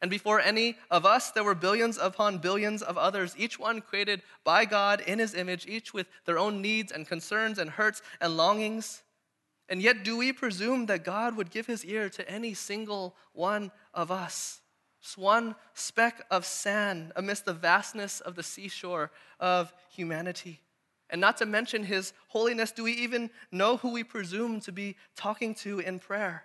And 0.00 0.10
before 0.10 0.40
any 0.40 0.76
of 0.90 1.04
us, 1.04 1.30
there 1.32 1.44
were 1.44 1.54
billions 1.54 1.98
upon 1.98 2.38
billions 2.38 2.82
of 2.82 2.96
others, 2.96 3.34
each 3.36 3.58
one 3.58 3.80
created 3.80 4.22
by 4.44 4.64
God 4.64 5.00
in 5.00 5.18
his 5.18 5.34
image, 5.34 5.66
each 5.66 5.92
with 5.92 6.08
their 6.24 6.38
own 6.38 6.62
needs 6.62 6.92
and 6.92 7.06
concerns 7.06 7.58
and 7.58 7.70
hurts 7.70 8.00
and 8.20 8.36
longings. 8.36 9.02
And 9.68 9.82
yet, 9.82 10.04
do 10.04 10.16
we 10.16 10.32
presume 10.32 10.86
that 10.86 11.04
God 11.04 11.36
would 11.36 11.50
give 11.50 11.66
his 11.66 11.84
ear 11.84 12.08
to 12.10 12.30
any 12.30 12.54
single 12.54 13.16
one 13.32 13.70
of 13.92 14.10
us? 14.10 14.60
Just 15.02 15.18
one 15.18 15.54
speck 15.74 16.24
of 16.30 16.44
sand 16.44 17.12
amidst 17.16 17.44
the 17.44 17.52
vastness 17.52 18.20
of 18.20 18.34
the 18.34 18.42
seashore 18.42 19.10
of 19.38 19.72
humanity. 19.90 20.60
And 21.10 21.20
not 21.20 21.38
to 21.38 21.46
mention 21.46 21.84
his 21.84 22.12
holiness, 22.28 22.70
do 22.70 22.84
we 22.84 22.92
even 22.92 23.30
know 23.50 23.78
who 23.78 23.92
we 23.92 24.04
presume 24.04 24.60
to 24.60 24.72
be 24.72 24.96
talking 25.16 25.54
to 25.56 25.80
in 25.80 25.98
prayer? 25.98 26.44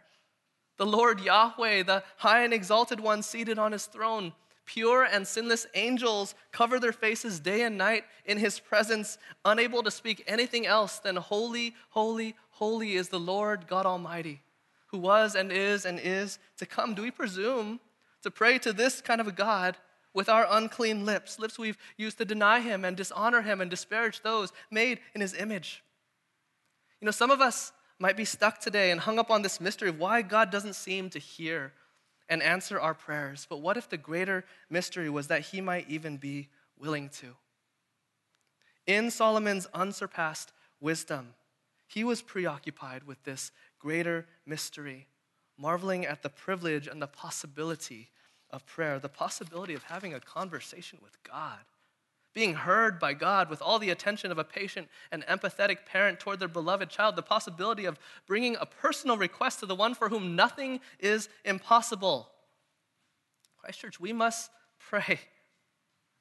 The 0.78 0.86
Lord 0.86 1.20
Yahweh, 1.20 1.84
the 1.84 2.04
high 2.18 2.44
and 2.44 2.54
exalted 2.54 3.00
one 3.00 3.22
seated 3.22 3.60
on 3.60 3.72
his 3.72 3.86
throne. 3.86 4.34
Pure 4.66 5.04
and 5.04 5.28
sinless 5.28 5.68
angels 5.76 6.36
cover 6.52 6.80
their 6.80 6.94
faces 6.94 7.40
day 7.40 7.64
and 7.64 7.78
night 7.78 8.06
in 8.26 8.38
his 8.38 8.60
presence, 8.60 9.18
unable 9.44 9.84
to 9.84 9.92
speak 9.92 10.24
anything 10.26 10.66
else 10.66 11.00
than 11.00 11.18
Holy, 11.18 11.76
holy, 11.90 12.36
holy 12.52 12.94
is 12.94 13.10
the 13.10 13.20
Lord 13.20 13.68
God 13.68 13.86
Almighty, 13.86 14.42
who 14.88 14.98
was 14.98 15.36
and 15.36 15.52
is 15.52 15.86
and 15.86 16.00
is 16.02 16.40
to 16.58 16.66
come. 16.66 16.96
Do 16.96 17.02
we 17.02 17.12
presume 17.12 17.82
to 18.22 18.32
pray 18.32 18.58
to 18.60 18.72
this 18.72 19.02
kind 19.02 19.20
of 19.20 19.28
a 19.28 19.34
God 19.34 19.78
with 20.14 20.30
our 20.30 20.48
unclean 20.50 21.06
lips, 21.06 21.40
lips 21.40 21.58
we've 21.58 21.78
used 21.98 22.18
to 22.20 22.26
deny 22.26 22.60
him 22.60 22.86
and 22.86 22.96
dishonor 22.96 23.42
him 23.42 23.62
and 23.62 23.70
disparage 23.70 24.22
those 24.22 24.52
made 24.70 25.00
in 25.16 25.22
his 25.22 25.34
image. 25.34 25.84
You 27.02 27.06
know, 27.06 27.12
some 27.12 27.32
of 27.32 27.42
us 27.42 27.72
might 28.00 28.18
be 28.18 28.26
stuck 28.26 28.60
today 28.60 28.92
and 28.92 29.02
hung 29.02 29.20
up 29.20 29.32
on 29.32 29.42
this 29.42 29.60
mystery 29.60 29.90
of 29.90 30.00
why 30.00 30.22
God 30.22 30.52
doesn't 30.52 30.76
seem 30.76 31.10
to 31.12 31.20
hear 31.20 31.74
and 32.30 32.42
answer 32.42 32.80
our 32.80 32.94
prayers. 32.94 33.46
But 33.50 33.62
what 33.62 33.78
if 33.78 33.90
the 33.90 33.98
greater 33.98 34.46
mystery 34.70 35.10
was 35.10 35.28
that 35.28 35.42
he 35.42 35.62
might 35.62 35.90
even 35.90 36.18
be 36.18 36.50
willing 36.78 37.10
to? 37.10 37.36
In 38.86 39.12
Solomon's 39.12 39.68
unsurpassed 39.74 40.52
wisdom, 40.80 41.34
he 41.88 42.04
was 42.04 42.22
preoccupied 42.22 43.04
with 43.04 43.24
this 43.24 43.52
greater 43.80 44.26
mystery, 44.46 45.08
marveling 45.58 46.06
at 46.06 46.24
the 46.24 46.30
privilege 46.30 46.88
and 46.88 47.02
the 47.02 47.08
possibility 47.08 48.10
of 48.54 48.66
prayer, 48.68 49.00
the 49.00 49.10
possibility 49.10 49.74
of 49.74 49.84
having 49.84 50.14
a 50.14 50.20
conversation 50.20 51.00
with 51.02 51.22
God, 51.24 51.58
being 52.34 52.54
heard 52.54 53.00
by 53.00 53.14
God 53.14 53.50
with 53.50 53.62
all 53.62 53.80
the 53.80 53.90
attention 53.90 54.32
of 54.32 54.38
a 54.38 54.44
patient 54.44 54.88
and 55.12 55.26
empathetic 55.26 55.86
parent 55.86 56.20
toward 56.20 56.40
their 56.40 56.48
beloved 56.48 56.90
child, 56.90 57.16
the 57.16 57.24
possibility 57.24 57.86
of 57.86 58.00
bringing 58.28 58.56
a 58.56 58.66
personal 58.66 59.18
request 59.18 59.60
to 59.60 59.66
the 59.66 59.76
one 59.76 59.96
for 59.96 60.08
whom 60.08 60.36
nothing 60.36 60.80
is 61.00 61.28
impossible. 61.44 62.30
Christ 63.58 63.80
Church, 63.80 64.00
we 64.00 64.14
must 64.14 64.52
pray. 64.80 65.20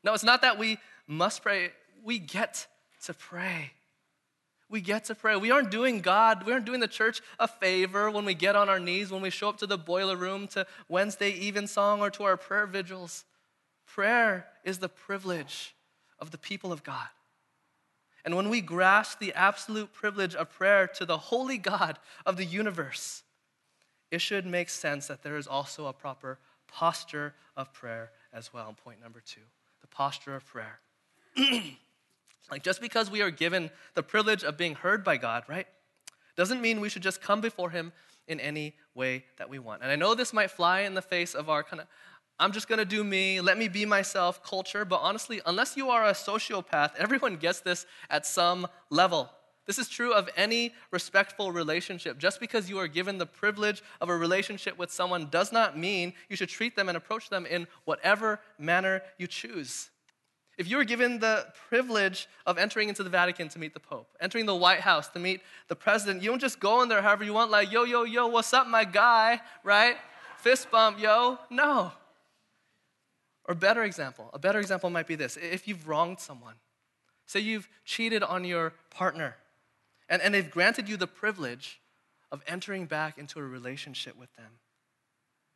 No, 0.03 0.15
it's 0.15 0.25
not 0.25 0.43
that 0.43 0.59
we 0.59 0.79
must 1.07 1.43
pray, 1.43 1.71
we 2.03 2.19
get 2.19 2.67
to 3.05 3.15
pray. 3.15 3.73
We 4.73 4.81
get 4.81 5.05
to 5.05 5.15
pray. 5.15 5.37
We 5.37 5.51
aren't 5.51 5.71
doing 5.71 6.01
God, 6.01 6.47
we 6.47 6.53
aren't 6.53 6.65
doing 6.65 6.81
the 6.81 6.89
church 6.89 7.21
a 7.39 7.47
favor 7.47 8.11
when 8.11 8.25
we 8.25 8.33
get 8.33 8.57
on 8.57 8.71
our 8.71 8.81
knees, 8.81 9.11
when 9.11 9.21
we 9.21 9.29
show 9.29 9.51
up 9.51 9.59
to 9.59 9.67
the 9.67 9.77
boiler 9.77 10.17
room, 10.17 10.49
to 10.49 10.67
Wednesday 10.89 11.31
evensong, 11.47 12.01
or 12.01 12.09
to 12.09 12.25
our 12.25 12.39
prayer 12.39 12.67
vigils. 12.67 13.27
Prayer 13.87 14.47
is 14.65 14.79
the 14.79 14.89
privilege 14.89 15.75
of 16.19 16.31
the 16.31 16.39
people 16.39 16.73
of 16.73 16.83
God. 16.83 17.09
And 18.25 18.35
when 18.35 18.49
we 18.49 18.63
grasp 18.63 19.19
the 19.19 19.35
absolute 19.35 19.93
privilege 19.93 20.35
of 20.35 20.51
prayer 20.51 20.87
to 20.87 21.05
the 21.05 21.19
holy 21.19 21.59
God 21.59 21.99
of 22.25 22.39
the 22.39 22.45
universe, 22.47 23.25
it 24.11 24.23
should 24.23 24.47
make 24.47 24.71
sense 24.71 25.07
that 25.09 25.23
there 25.23 25.37
is 25.37 25.47
also 25.47 25.85
a 25.85 25.93
proper 25.93 26.39
posture 26.67 27.35
of 27.59 27.75
prayer 27.75 28.11
as 28.33 28.55
well. 28.55 28.75
Point 28.83 29.03
number 29.03 29.21
two 29.21 29.43
the 29.83 29.87
posture 29.89 30.35
of 30.35 30.47
prayer. 30.47 30.81
like, 32.51 32.63
just 32.63 32.81
because 32.81 33.11
we 33.11 33.23
are 33.23 33.31
given 33.31 33.71
the 33.95 34.03
privilege 34.03 34.45
of 34.45 34.57
being 34.57 34.75
heard 34.75 35.05
by 35.05 35.17
God, 35.17 35.45
right, 35.49 35.67
doesn't 36.37 36.61
mean 36.61 36.81
we 36.81 36.89
should 36.89 37.03
just 37.03 37.21
come 37.21 37.41
before 37.41 37.71
Him 37.71 37.93
in 38.27 38.41
any 38.41 38.75
way 38.95 39.25
that 39.39 39.49
we 39.49 39.59
want. 39.59 39.83
And 39.83 39.91
I 39.91 39.97
know 39.97 40.15
this 40.15 40.33
might 40.33 40.51
fly 40.51 40.81
in 40.81 40.95
the 40.95 41.03
face 41.03 41.35
of 41.35 41.49
our 41.49 41.63
kind 41.63 41.81
of 41.81 41.87
I'm 42.39 42.51
just 42.51 42.67
gonna 42.67 42.85
do 42.85 43.05
me, 43.05 43.41
let 43.41 43.57
me 43.57 43.69
be 43.69 43.87
myself 43.87 44.43
culture. 44.43 44.85
But 44.85 45.01
honestly, 45.03 45.41
unless 45.47 45.77
you 45.77 45.91
are 45.91 46.07
a 46.07 46.13
sociopath, 46.13 46.91
everyone 46.99 47.37
gets 47.37 47.61
this 47.61 47.87
at 48.11 48.27
some 48.27 48.67
level. 48.91 49.31
This 49.65 49.79
is 49.79 49.89
true 49.89 50.13
of 50.13 50.29
any 50.37 50.75
respectful 50.91 51.53
relationship. 51.53 52.19
Just 52.19 52.41
because 52.41 52.69
you 52.69 52.79
are 52.79 52.89
given 52.89 53.19
the 53.19 53.27
privilege 53.27 53.81
of 54.01 54.09
a 54.09 54.17
relationship 54.17 54.77
with 54.77 54.91
someone 54.91 55.29
does 55.31 55.53
not 55.53 55.79
mean 55.79 56.15
you 56.29 56.35
should 56.35 56.49
treat 56.49 56.75
them 56.75 56.89
and 56.89 56.97
approach 56.97 57.31
them 57.31 57.47
in 57.47 57.69
whatever 57.85 58.41
manner 58.59 59.03
you 59.19 59.29
choose. 59.29 59.91
If 60.63 60.71
you 60.71 60.77
were 60.77 60.85
given 60.85 61.19
the 61.19 61.49
privilege 61.69 62.29
of 62.47 62.57
entering 62.57 62.89
into 62.89 63.03
the 63.03 63.11
Vatican 63.11 63.49
to 63.49 63.59
meet 63.59 63.75
the 63.75 63.81
Pope, 63.81 64.07
entering 64.21 64.47
the 64.47 64.55
White 64.55 64.79
House 64.79 65.09
to 65.09 65.19
meet 65.19 65.41
the 65.67 65.75
president, 65.75 66.23
you 66.23 66.31
don't 66.31 66.39
just 66.39 66.61
go 66.61 66.83
in 66.83 66.89
there 66.89 67.03
however 67.03 67.25
you 67.25 67.33
want, 67.33 67.51
like, 67.51 67.73
yo, 67.73 67.83
yo, 67.83 68.05
yo, 68.05 68.29
what's 68.29 68.55
up, 68.55 68.69
my 68.69 68.85
guy, 68.85 69.41
right? 69.65 69.97
Fist 70.39 70.71
bump, 70.71 71.01
yo. 71.01 71.41
No. 71.51 71.91
Or 73.47 73.57
better 73.57 73.83
example, 73.83 74.31
a 74.33 74.39
better 74.39 74.61
example 74.61 74.89
might 74.89 75.09
be 75.09 75.17
this. 75.17 75.37
If 75.37 75.67
you've 75.67 75.89
wronged 75.89 76.21
someone, 76.21 76.55
say 77.27 77.41
you've 77.41 77.69
cheated 77.85 78.23
on 78.23 78.45
your 78.45 78.73
partner, 78.89 79.39
and, 80.09 80.23
and 80.23 80.33
they've 80.33 80.49
granted 80.49 80.89
you 80.89 80.97
the 80.97 81.09
privilege 81.09 81.81
of 82.31 82.41
entering 82.47 82.87
back 82.87 83.19
into 83.19 83.41
a 83.41 83.43
relationship 83.43 84.17
with 84.17 84.33
them, 84.37 84.61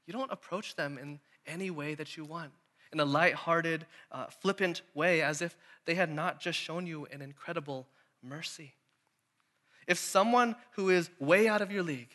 you 0.05 0.13
don't 0.13 0.33
approach 0.33 0.75
them 0.75 0.99
in 0.99 1.21
any 1.47 1.71
way 1.71 1.95
that 1.95 2.17
you 2.17 2.25
want, 2.25 2.51
in 2.97 3.01
a 3.01 3.05
light-hearted, 3.05 3.85
uh, 4.11 4.25
flippant 4.27 4.81
way, 4.95 5.21
as 5.21 5.43
if 5.43 5.55
they 5.85 5.95
had 5.95 6.11
not 6.11 6.41
just 6.41 6.59
shown 6.59 6.87
you 6.87 7.07
an 7.13 7.21
incredible 7.21 7.87
mercy. 8.23 8.73
If 9.87 9.99
someone 9.99 10.57
who 10.73 10.89
is 10.89 11.11
way 11.21 11.47
out 11.47 11.61
of 11.61 11.71
your 11.71 11.83
league, 11.83 12.09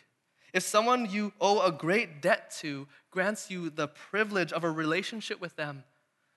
if 0.54 0.64
someone 0.64 1.08
you 1.08 1.34
owe 1.40 1.64
a 1.64 1.72
great 1.72 2.20
debt 2.20 2.52
to 2.62 2.88
grants 3.12 3.52
you 3.52 3.70
the 3.70 3.90
privilege 3.90 4.52
of 4.52 4.64
a 4.64 4.72
relationship 4.72 5.40
with 5.40 5.56
them, 5.56 5.84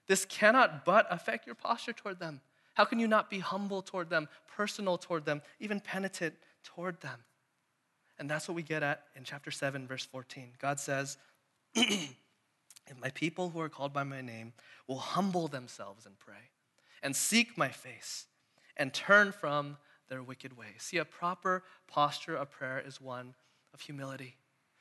this 0.08 0.26
cannot 0.26 0.84
but 0.84 1.06
affect 1.08 1.46
your 1.46 1.54
posture 1.54 1.94
toward 1.94 2.18
them. 2.18 2.42
How 2.74 2.84
can 2.84 2.98
you 2.98 3.08
not 3.08 3.30
be 3.30 3.38
humble 3.38 3.80
toward 3.80 4.10
them, 4.10 4.28
personal 4.54 4.98
toward 4.98 5.24
them, 5.24 5.40
even 5.58 5.80
penitent 5.80 6.34
toward 6.62 7.00
them? 7.00 7.20
And 8.18 8.30
that's 8.30 8.46
what 8.46 8.54
we 8.54 8.62
get 8.62 8.82
at 8.82 9.04
in 9.16 9.24
chapter 9.24 9.50
7, 9.50 9.86
verse 9.86 10.04
14. 10.04 10.50
God 10.60 10.78
says, 10.78 11.16
If 12.87 13.00
my 13.00 13.11
people 13.11 13.50
who 13.50 13.61
are 13.61 13.69
called 13.69 13.93
by 13.93 14.05
my 14.05 14.21
name 14.21 14.53
will 14.87 14.99
humble 14.99 15.49
themselves 15.49 16.07
and 16.07 16.19
pray, 16.19 16.50
and 17.03 17.14
seek 17.17 17.57
my 17.57 17.69
face, 17.69 18.26
and 18.76 18.93
turn 18.93 19.33
from 19.33 19.79
their 20.09 20.23
wicked 20.23 20.57
ways. 20.57 20.76
See, 20.79 20.99
a 20.99 21.05
proper 21.05 21.62
posture 21.87 22.37
of 22.37 22.50
prayer 22.50 22.83
is 22.85 23.00
one 23.00 23.35
of 23.73 23.81
humility. 23.81 24.37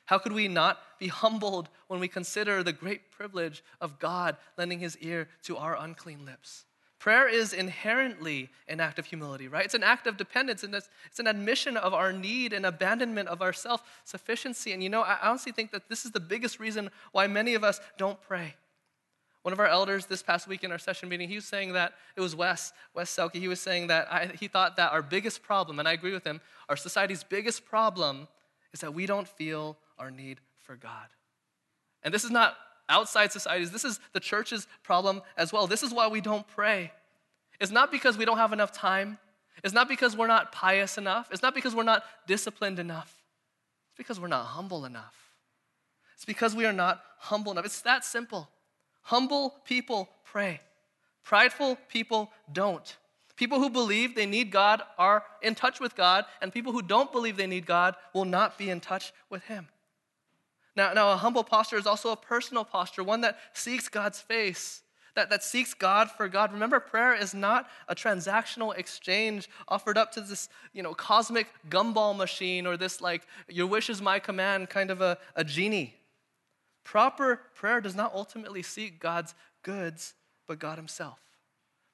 How 0.06 0.18
could 0.18 0.32
we 0.32 0.48
not 0.48 0.78
be 0.98 1.08
humbled 1.08 1.70
when 1.88 1.98
we 1.98 2.08
consider 2.08 2.62
the 2.62 2.72
great 2.72 3.10
privilege 3.10 3.64
of 3.80 3.98
God 3.98 4.36
lending 4.58 4.80
his 4.80 4.98
ear 4.98 5.28
to 5.44 5.56
our 5.56 5.76
unclean 5.76 6.26
lips? 6.26 6.66
Prayer 6.98 7.28
is 7.28 7.52
inherently 7.52 8.48
an 8.68 8.80
act 8.80 8.98
of 8.98 9.06
humility, 9.06 9.48
right? 9.48 9.64
It's 9.64 9.74
an 9.74 9.82
act 9.82 10.06
of 10.06 10.16
dependence, 10.16 10.62
and 10.62 10.74
it's, 10.74 10.88
an 11.18 11.26
admission 11.26 11.76
of 11.76 11.92
our 11.92 12.12
need 12.12 12.52
and 12.52 12.64
abandonment 12.64 13.28
of 13.28 13.42
our 13.42 13.52
self 13.52 13.82
sufficiency. 14.04 14.72
And 14.72 14.82
you 14.82 14.88
know, 14.88 15.02
I 15.02 15.18
honestly 15.22 15.52
think 15.52 15.70
that 15.72 15.88
this 15.88 16.04
is 16.04 16.12
the 16.12 16.20
biggest 16.20 16.58
reason 16.58 16.90
why 17.12 17.26
many 17.26 17.54
of 17.54 17.64
us 17.64 17.80
don't 17.98 18.20
pray. 18.22 18.54
One 19.42 19.52
of 19.52 19.60
our 19.60 19.66
elders 19.66 20.06
this 20.06 20.22
past 20.22 20.48
week 20.48 20.64
in 20.64 20.72
our 20.72 20.78
session 20.78 21.10
meeting, 21.10 21.28
he 21.28 21.34
was 21.34 21.44
saying 21.44 21.74
that 21.74 21.92
it 22.16 22.22
was 22.22 22.34
Wes, 22.34 22.72
Wes 22.94 23.14
Selke, 23.14 23.34
he 23.34 23.48
was 23.48 23.60
saying 23.60 23.88
that 23.88 24.10
I, 24.10 24.30
he 24.40 24.48
thought 24.48 24.76
that 24.76 24.92
our 24.92 25.02
biggest 25.02 25.42
problem, 25.42 25.78
and 25.78 25.86
I 25.86 25.92
agree 25.92 26.14
with 26.14 26.24
him, 26.24 26.40
our 26.70 26.76
society's 26.76 27.22
biggest 27.22 27.66
problem 27.66 28.26
is 28.72 28.80
that 28.80 28.94
we 28.94 29.04
don't 29.04 29.28
feel 29.28 29.76
our 29.98 30.10
need 30.10 30.40
for 30.62 30.76
God. 30.76 31.08
And 32.02 32.14
this 32.14 32.24
is 32.24 32.30
not 32.30 32.56
outside 32.88 33.32
societies, 33.32 33.70
this 33.70 33.84
is 33.84 34.00
the 34.12 34.20
church's 34.20 34.66
problem 34.82 35.22
as 35.36 35.52
well. 35.52 35.66
This 35.66 35.82
is 35.82 35.92
why 35.92 36.08
we 36.08 36.20
don't 36.20 36.46
pray. 36.48 36.92
It's 37.60 37.70
not 37.70 37.90
because 37.90 38.18
we 38.18 38.24
don't 38.24 38.38
have 38.38 38.52
enough 38.52 38.72
time, 38.72 39.18
it's 39.62 39.74
not 39.74 39.88
because 39.88 40.16
we're 40.16 40.26
not 40.26 40.52
pious 40.52 40.98
enough, 40.98 41.28
it's 41.30 41.42
not 41.42 41.54
because 41.54 41.74
we're 41.74 41.82
not 41.84 42.04
disciplined 42.26 42.78
enough, 42.78 43.22
it's 43.88 43.96
because 43.96 44.20
we're 44.20 44.28
not 44.28 44.44
humble 44.44 44.84
enough. 44.84 45.14
It's 46.14 46.24
because 46.24 46.54
we 46.54 46.64
are 46.64 46.72
not 46.72 47.02
humble 47.18 47.52
enough. 47.52 47.64
It's 47.64 47.82
that 47.82 48.04
simple. 48.04 48.48
Humble 49.02 49.54
people 49.64 50.08
pray, 50.24 50.60
prideful 51.22 51.76
people 51.88 52.30
don't. 52.52 52.96
People 53.36 53.58
who 53.58 53.68
believe 53.68 54.14
they 54.14 54.26
need 54.26 54.52
God 54.52 54.82
are 54.96 55.24
in 55.42 55.54
touch 55.54 55.80
with 55.80 55.96
God, 55.96 56.24
and 56.40 56.52
people 56.52 56.72
who 56.72 56.82
don't 56.82 57.10
believe 57.10 57.36
they 57.36 57.48
need 57.48 57.66
God 57.66 57.96
will 58.12 58.24
not 58.24 58.56
be 58.56 58.70
in 58.70 58.80
touch 58.80 59.12
with 59.28 59.42
Him. 59.44 59.68
Now, 60.76 60.92
now 60.92 61.12
a 61.12 61.16
humble 61.16 61.44
posture 61.44 61.76
is 61.76 61.86
also 61.86 62.10
a 62.10 62.16
personal 62.16 62.64
posture, 62.64 63.04
one 63.04 63.20
that 63.20 63.38
seeks 63.52 63.88
God's 63.88 64.20
face, 64.20 64.82
that, 65.14 65.30
that 65.30 65.44
seeks 65.44 65.74
God 65.74 66.10
for 66.10 66.28
God. 66.28 66.52
Remember, 66.52 66.80
prayer 66.80 67.14
is 67.14 67.34
not 67.34 67.68
a 67.88 67.94
transactional 67.94 68.76
exchange 68.76 69.48
offered 69.68 69.96
up 69.96 70.10
to 70.12 70.20
this, 70.20 70.48
you 70.72 70.82
know, 70.82 70.94
cosmic 70.94 71.46
gumball 71.70 72.16
machine 72.16 72.66
or 72.66 72.76
this 72.76 73.00
like 73.00 73.22
your 73.48 73.66
wish 73.66 73.88
is 73.88 74.02
my 74.02 74.18
command 74.18 74.68
kind 74.68 74.90
of 74.90 75.00
a, 75.00 75.18
a 75.36 75.44
genie. 75.44 75.94
Proper 76.82 77.40
prayer 77.54 77.80
does 77.80 77.94
not 77.94 78.12
ultimately 78.14 78.62
seek 78.62 79.00
God's 79.00 79.34
goods, 79.62 80.14
but 80.46 80.58
God 80.58 80.76
Himself. 80.76 81.18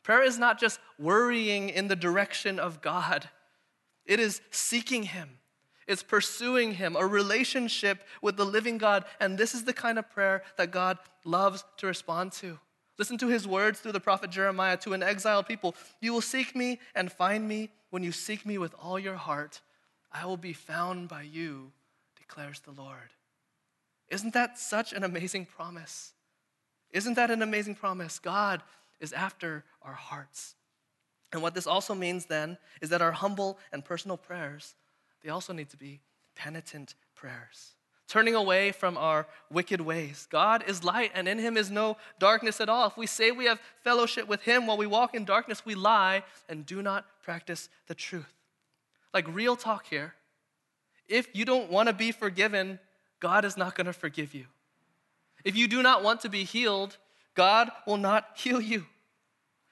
Prayer 0.03 0.23
is 0.23 0.39
not 0.39 0.59
just 0.59 0.81
worrying 0.99 1.69
in 1.69 1.89
the 1.89 1.97
direction 1.97 2.59
of 2.59 2.81
God, 2.81 3.29
it 4.07 4.19
is 4.19 4.41
seeking 4.51 5.05
Him. 5.05 5.40
It's 5.91 6.05
pursuing 6.05 6.75
Him, 6.75 6.95
a 6.95 7.05
relationship 7.05 8.05
with 8.23 8.37
the 8.37 8.47
living 8.47 8.79
God. 8.79 9.05
And 9.19 9.37
this 9.37 9.57
is 9.57 9.65
the 9.65 9.73
kind 9.73 9.99
of 9.99 10.09
prayer 10.09 10.45
that 10.57 10.71
God 10.71 10.99
loves 11.25 11.65
to 11.79 11.89
respond 11.89 12.31
to. 12.35 12.61
Listen 12.97 13.19
to 13.19 13.27
His 13.27 13.45
words 13.45 13.81
through 13.81 13.91
the 13.91 13.99
prophet 13.99 14.31
Jeremiah 14.31 14.77
to 14.79 14.93
an 14.93 15.03
exiled 15.03 15.47
people 15.47 15.75
You 16.01 16.13
will 16.13 16.21
seek 16.21 16.55
me 16.55 16.79
and 16.95 17.11
find 17.11 17.49
me 17.49 17.71
when 17.91 18.05
you 18.05 18.13
seek 18.13 18.47
me 18.47 18.57
with 18.57 18.73
all 18.81 19.01
your 19.01 19.17
heart. 19.17 19.63
I 20.13 20.27
will 20.27 20.37
be 20.37 20.53
found 20.53 21.09
by 21.09 21.23
you, 21.23 21.73
declares 22.17 22.61
the 22.61 22.71
Lord. 22.71 23.11
Isn't 24.09 24.35
that 24.35 24.61
such 24.61 24.93
an 24.93 25.03
amazing 25.03 25.47
promise? 25.47 26.13
Isn't 26.93 27.15
that 27.15 27.33
an 27.33 27.43
amazing 27.43 27.75
promise? 27.75 28.21
God 28.21 28.63
is 29.01 29.13
after 29.13 29.65
our 29.83 29.95
hearts. 29.95 30.55
And 31.33 31.43
what 31.43 31.55
this 31.55 31.67
also 31.67 31.97
means 31.97 32.27
then 32.27 32.59
is 32.81 32.91
that 32.91 33.03
our 33.03 33.13
humble 33.13 33.59
and 33.73 33.85
personal 33.85 34.17
prayers, 34.17 34.77
they 35.23 35.31
also 35.31 35.53
need 35.53 35.71
to 35.71 35.77
be 35.77 36.01
penitent 36.35 36.95
prayers. 37.15 37.75
Turning 38.09 38.35
away 38.35 38.73
from 38.73 38.97
our 38.97 39.27
wicked 39.53 39.81
ways. 39.81 40.27
God 40.31 40.65
is 40.67 40.83
light, 40.83 41.13
and 41.15 41.29
in 41.29 41.39
him 41.39 41.57
is 41.57 41.71
no 41.71 41.97
darkness 42.19 42.61
at 42.61 42.69
all. 42.69 42.89
If 42.89 42.97
we 42.97 43.07
say 43.07 43.31
we 43.31 43.45
have 43.45 43.61
fellowship 43.85 44.27
with 44.27 44.43
him 44.43 44.67
while 44.67 44.77
we 44.77 44.87
walk 44.87 45.15
in 45.15 45.25
darkness, 45.25 45.65
we 45.65 45.77
lie 45.77 46.25
and 46.49 46.67
do 46.67 46.83
not 46.83 47.07
practice 47.23 47.69
the 47.87 47.95
truth. 47.95 48.33
Like 49.15 49.33
real 49.33 49.55
talk 49.55 49.87
here. 49.87 50.15
If 51.09 51.29
you 51.35 51.45
don't 51.45 51.71
want 51.71 51.89
to 51.89 51.93
be 51.93 52.11
forgiven, 52.11 52.81
God 53.21 53.45
is 53.45 53.57
not 53.57 53.75
going 53.77 53.87
to 53.87 53.93
forgive 53.93 54.35
you. 54.35 54.47
If 55.45 55.57
you 55.57 55.69
do 55.69 55.83
not 55.83 56.03
want 56.03 56.21
to 56.23 56.29
be 56.29 56.45
healed, 56.45 56.97
God 57.35 57.71
will 57.87 57.97
not 57.97 58.29
heal 58.35 58.61
you. 58.61 58.87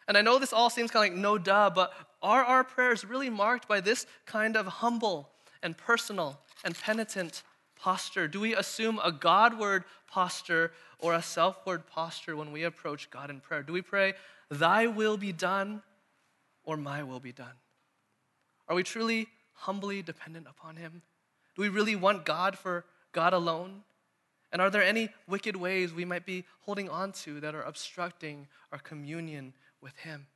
And 0.07 0.17
I 0.17 0.23
know 0.23 0.39
this 0.39 0.53
all 0.53 0.71
seems 0.71 0.91
kind 0.91 1.07
of 1.07 1.13
like 1.13 1.23
no 1.23 1.39
duh, 1.39 1.71
but 1.71 1.93
are 2.23 2.43
our 2.43 2.65
prayers 2.65 3.05
really 3.05 3.31
marked 3.31 3.69
by 3.69 3.81
this 3.81 4.07
kind 4.27 4.57
of 4.57 4.67
humble 4.67 5.31
and 5.63 5.77
personal 5.77 6.39
and 6.65 6.77
penitent 6.77 7.43
posture? 7.77 8.29
Do 8.29 8.41
we 8.41 8.55
assume 8.55 9.01
a 9.03 9.13
Godward 9.13 9.85
posture 10.07 10.73
or 10.99 11.15
a 11.15 11.23
selfward 11.23 11.87
posture 11.87 12.37
when 12.37 12.53
we 12.53 12.65
approach 12.65 13.11
God 13.11 13.31
in 13.31 13.41
prayer? 13.41 13.63
Do 13.63 13.73
we 13.73 13.83
pray, 13.83 14.15
Thy 14.51 14.87
will 14.87 15.17
be 15.17 15.33
done 15.33 15.83
or 16.65 16.77
my 16.77 17.03
will 17.03 17.21
be 17.21 17.33
done? 17.33 17.55
Are 18.69 18.77
we 18.77 18.83
truly 18.83 19.29
humbly 19.53 20.03
dependent 20.03 20.47
upon 20.49 20.77
Him? 20.77 21.03
Do 21.57 21.63
we 21.63 21.69
really 21.69 21.97
want 21.97 22.25
God 22.25 22.57
for 22.57 22.85
God 23.13 23.33
alone? 23.33 23.83
And 24.53 24.63
are 24.63 24.71
there 24.71 24.83
any 24.83 25.11
wicked 25.27 25.57
ways 25.57 25.93
we 25.93 26.05
might 26.05 26.25
be 26.25 26.45
holding 26.61 26.89
on 26.89 27.13
to 27.13 27.41
that 27.41 27.55
are 27.55 27.63
obstructing 27.63 28.47
our 28.73 28.79
communion 28.79 29.53
with 29.81 29.97
Him? 29.99 30.27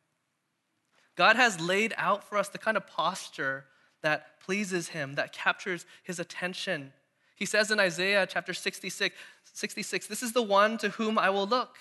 God 1.15 1.37
has 1.37 1.61
laid 1.61 1.95
out 1.97 2.25
for 2.25 2.39
us 2.39 2.49
the 2.49 2.59
kind 2.59 2.77
of 2.77 2.87
posture 2.87 3.65
that 4.03 4.41
pleases 4.41 4.88
him, 4.88 5.15
that 5.15 5.33
captures 5.33 5.87
his 6.03 6.19
attention. 6.19 6.93
He 7.35 7.47
says 7.47 7.71
in 7.71 7.81
Isaiah 7.81 8.27
chapter 8.27 8.53
66, 8.53 9.17
66, 9.53 10.07
This 10.07 10.23
is 10.23 10.33
the 10.33 10.43
one 10.43 10.79
to 10.79 10.91
whom 10.91 11.19
I 11.19 11.31
will 11.31 11.47
look, 11.47 11.77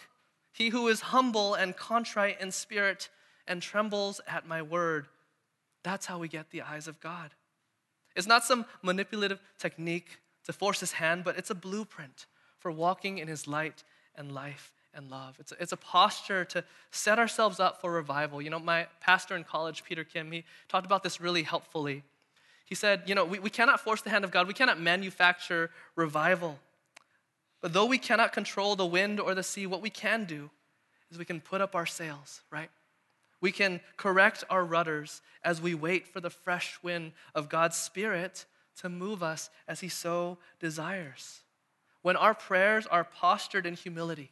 he 0.53 0.69
who 0.69 0.87
is 0.87 1.01
humble 1.01 1.53
and 1.53 1.75
contrite 1.75 2.39
in 2.41 2.51
spirit 2.51 3.09
and 3.47 3.61
trembles 3.61 4.21
at 4.27 4.47
my 4.47 4.61
word. 4.61 5.07
That's 5.83 6.05
how 6.05 6.19
we 6.19 6.27
get 6.27 6.51
the 6.51 6.61
eyes 6.61 6.87
of 6.87 6.99
God. 6.99 7.31
It's 8.15 8.27
not 8.27 8.43
some 8.43 8.65
manipulative 8.81 9.39
technique 9.57 10.19
to 10.45 10.53
force 10.53 10.79
his 10.79 10.93
hand, 10.93 11.23
but 11.23 11.37
it's 11.37 11.49
a 11.49 11.55
blueprint 11.55 12.25
for 12.57 12.71
walking 12.71 13.17
in 13.17 13.27
his 13.27 13.47
light 13.47 13.83
and 14.15 14.31
life 14.31 14.73
and 14.93 15.09
love. 15.09 15.37
It's 15.39 15.51
a, 15.51 15.55
it's 15.61 15.71
a 15.71 15.77
posture 15.77 16.45
to 16.45 16.63
set 16.91 17.19
ourselves 17.19 17.59
up 17.59 17.81
for 17.81 17.91
revival. 17.91 18.41
You 18.41 18.49
know, 18.49 18.59
my 18.59 18.87
pastor 18.99 19.35
in 19.35 19.43
college, 19.43 19.83
Peter 19.83 20.03
Kim, 20.03 20.31
he 20.31 20.43
talked 20.67 20.85
about 20.85 21.03
this 21.03 21.21
really 21.21 21.43
helpfully. 21.43 22.03
He 22.65 22.75
said, 22.75 23.03
you 23.05 23.15
know, 23.15 23.25
we, 23.25 23.39
we 23.39 23.49
cannot 23.49 23.79
force 23.79 24.01
the 24.01 24.09
hand 24.09 24.23
of 24.23 24.31
God, 24.31 24.47
we 24.47 24.53
cannot 24.53 24.79
manufacture 24.79 25.71
revival. 25.95 26.59
But 27.61 27.73
though 27.73 27.85
we 27.85 27.97
cannot 27.97 28.33
control 28.33 28.75
the 28.75 28.85
wind 28.85 29.19
or 29.19 29.35
the 29.35 29.43
sea, 29.43 29.67
what 29.67 29.81
we 29.81 29.89
can 29.89 30.25
do 30.25 30.49
is 31.11 31.17
we 31.17 31.25
can 31.25 31.41
put 31.41 31.61
up 31.61 31.75
our 31.75 31.85
sails, 31.85 32.41
right? 32.49 32.69
We 33.39 33.51
can 33.51 33.81
correct 33.97 34.43
our 34.49 34.63
rudders 34.63 35.21
as 35.43 35.61
we 35.61 35.75
wait 35.75 36.07
for 36.07 36.21
the 36.21 36.29
fresh 36.29 36.79
wind 36.81 37.11
of 37.35 37.49
God's 37.49 37.77
Spirit 37.77 38.45
to 38.77 38.89
move 38.89 39.21
us 39.21 39.49
as 39.67 39.81
He 39.81 39.89
so 39.89 40.37
desires. 40.59 41.41
When 42.01 42.15
our 42.15 42.33
prayers 42.33 42.87
are 42.87 43.03
postured 43.03 43.65
in 43.65 43.75
humility 43.75 44.31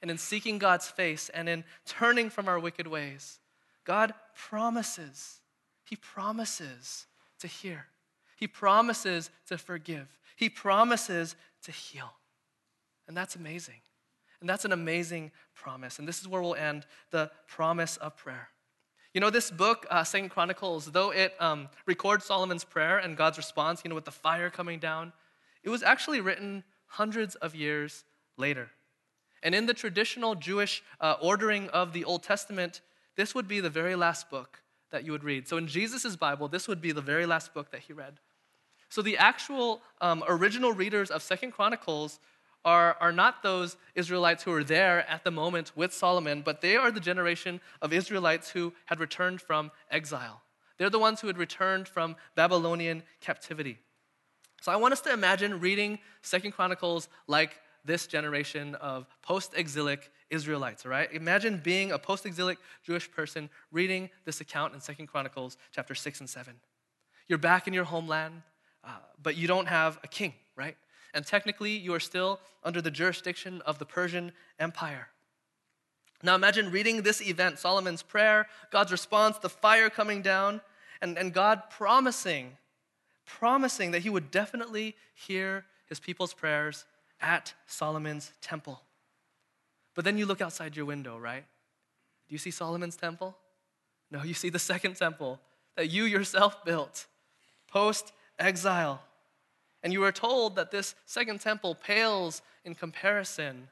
and 0.00 0.10
in 0.10 0.18
seeking 0.18 0.58
God's 0.58 0.88
face 0.88 1.28
and 1.28 1.48
in 1.48 1.64
turning 1.86 2.30
from 2.30 2.48
our 2.48 2.58
wicked 2.58 2.86
ways, 2.86 3.40
God 3.84 4.14
promises, 4.34 5.40
He 5.84 5.96
promises 5.96 7.06
to 7.40 7.46
hear. 7.46 7.86
He 8.36 8.46
promises 8.46 9.30
to 9.48 9.58
forgive. 9.58 10.06
He 10.36 10.48
promises 10.48 11.34
to 11.62 11.72
heal. 11.72 12.12
And 13.08 13.16
that's 13.16 13.34
amazing. 13.34 13.80
And 14.40 14.48
that's 14.48 14.64
an 14.64 14.72
amazing 14.72 15.32
promise. 15.54 15.98
And 15.98 16.06
this 16.06 16.20
is 16.20 16.28
where 16.28 16.40
we'll 16.40 16.54
end 16.54 16.86
the 17.10 17.30
promise 17.48 17.96
of 17.96 18.16
prayer. 18.16 18.50
You 19.14 19.20
know, 19.20 19.30
this 19.30 19.50
book, 19.50 19.86
uh, 19.90 20.04
Second 20.04 20.28
Chronicles, 20.28 20.86
though 20.86 21.10
it 21.10 21.34
um, 21.40 21.68
records 21.86 22.26
Solomon's 22.26 22.62
prayer 22.62 22.98
and 22.98 23.16
God's 23.16 23.38
response, 23.38 23.80
you 23.82 23.88
know, 23.88 23.94
with 23.94 24.04
the 24.04 24.12
fire 24.12 24.50
coming 24.50 24.78
down, 24.78 25.12
it 25.64 25.70
was 25.70 25.82
actually 25.82 26.20
written 26.20 26.62
hundreds 26.86 27.34
of 27.36 27.54
years 27.54 28.04
later. 28.36 28.70
And 29.42 29.54
in 29.54 29.66
the 29.66 29.74
traditional 29.74 30.34
Jewish 30.34 30.82
uh, 31.00 31.16
ordering 31.20 31.68
of 31.70 31.92
the 31.92 32.04
Old 32.04 32.22
Testament, 32.22 32.80
this 33.16 33.34
would 33.34 33.48
be 33.48 33.60
the 33.60 33.70
very 33.70 33.94
last 33.94 34.30
book 34.30 34.62
that 34.90 35.04
you 35.04 35.12
would 35.12 35.24
read. 35.24 35.48
So 35.48 35.56
in 35.56 35.66
Jesus' 35.66 36.16
Bible, 36.16 36.48
this 36.48 36.66
would 36.68 36.80
be 36.80 36.92
the 36.92 37.00
very 37.00 37.26
last 37.26 37.54
book 37.54 37.70
that 37.72 37.82
he 37.82 37.92
read. 37.92 38.20
So 38.88 39.02
the 39.02 39.18
actual 39.18 39.82
um, 40.00 40.24
original 40.26 40.72
readers 40.72 41.10
of 41.10 41.22
Second 41.22 41.52
Chronicles 41.52 42.20
are, 42.64 42.96
are 43.00 43.12
not 43.12 43.42
those 43.42 43.76
Israelites 43.94 44.42
who 44.42 44.50
were 44.50 44.64
there 44.64 45.08
at 45.08 45.24
the 45.24 45.30
moment 45.30 45.72
with 45.76 45.92
Solomon, 45.92 46.42
but 46.42 46.60
they 46.60 46.76
are 46.76 46.90
the 46.90 47.00
generation 47.00 47.60
of 47.82 47.92
Israelites 47.92 48.50
who 48.50 48.72
had 48.86 48.98
returned 48.98 49.40
from 49.40 49.70
exile. 49.90 50.42
They're 50.78 50.90
the 50.90 50.98
ones 50.98 51.20
who 51.20 51.26
had 51.26 51.38
returned 51.38 51.88
from 51.88 52.16
Babylonian 52.34 53.02
captivity. 53.20 53.78
So 54.60 54.72
I 54.72 54.76
want 54.76 54.92
us 54.92 55.00
to 55.02 55.12
imagine 55.12 55.60
reading 55.60 55.98
Second 56.22 56.52
Chronicles 56.52 57.08
like 57.26 57.58
this 57.88 58.06
generation 58.06 58.76
of 58.76 59.08
post-exilic 59.22 60.12
Israelites, 60.30 60.84
all 60.84 60.92
right? 60.92 61.12
Imagine 61.12 61.60
being 61.62 61.90
a 61.90 61.98
post-exilic 61.98 62.58
Jewish 62.84 63.10
person 63.10 63.50
reading 63.72 64.08
this 64.24 64.40
account 64.40 64.74
in 64.74 64.80
Second 64.80 65.08
Chronicles 65.08 65.56
chapter 65.72 65.96
6 65.96 66.20
and 66.20 66.30
7. 66.30 66.54
You're 67.26 67.38
back 67.38 67.66
in 67.66 67.74
your 67.74 67.84
homeland, 67.84 68.42
uh, 68.84 68.90
but 69.20 69.36
you 69.36 69.48
don't 69.48 69.66
have 69.66 69.98
a 70.04 70.08
king, 70.08 70.34
right? 70.54 70.76
and 71.14 71.26
technically 71.26 71.76
you 71.76 71.94
are 71.94 72.00
still 72.00 72.40
under 72.62 72.80
the 72.80 72.90
jurisdiction 72.90 73.62
of 73.66 73.78
the 73.78 73.84
Persian 73.84 74.32
Empire. 74.58 75.08
Now 76.22 76.34
imagine 76.34 76.70
reading 76.70 77.02
this 77.02 77.20
event 77.20 77.58
Solomon's 77.58 78.02
prayer, 78.02 78.46
God's 78.70 78.92
response, 78.92 79.38
the 79.38 79.48
fire 79.48 79.88
coming 79.88 80.20
down, 80.22 80.60
and, 81.00 81.16
and 81.16 81.32
God 81.32 81.62
promising, 81.70 82.56
promising 83.24 83.92
that 83.92 84.02
he 84.02 84.10
would 84.10 84.30
definitely 84.30 84.96
hear 85.14 85.64
his 85.86 86.00
people's 86.00 86.34
prayers 86.34 86.84
at 87.20 87.54
Solomon's 87.66 88.32
temple. 88.40 88.80
But 89.94 90.04
then 90.04 90.18
you 90.18 90.26
look 90.26 90.40
outside 90.40 90.76
your 90.76 90.84
window, 90.84 91.18
right? 91.18 91.44
Do 92.28 92.34
you 92.34 92.38
see 92.38 92.50
Solomon's 92.50 92.96
temple? 92.96 93.36
No, 94.10 94.22
you 94.22 94.34
see 94.34 94.50
the 94.50 94.58
second 94.58 94.96
temple 94.96 95.40
that 95.76 95.90
you 95.90 96.04
yourself 96.04 96.64
built 96.64 97.06
post 97.68 98.12
exile. 98.38 99.02
And 99.82 99.92
you 99.92 100.02
are 100.04 100.12
told 100.12 100.56
that 100.56 100.70
this 100.70 100.94
second 101.06 101.40
temple 101.40 101.74
pales 101.74 102.42
in 102.64 102.74
comparison 102.74 103.68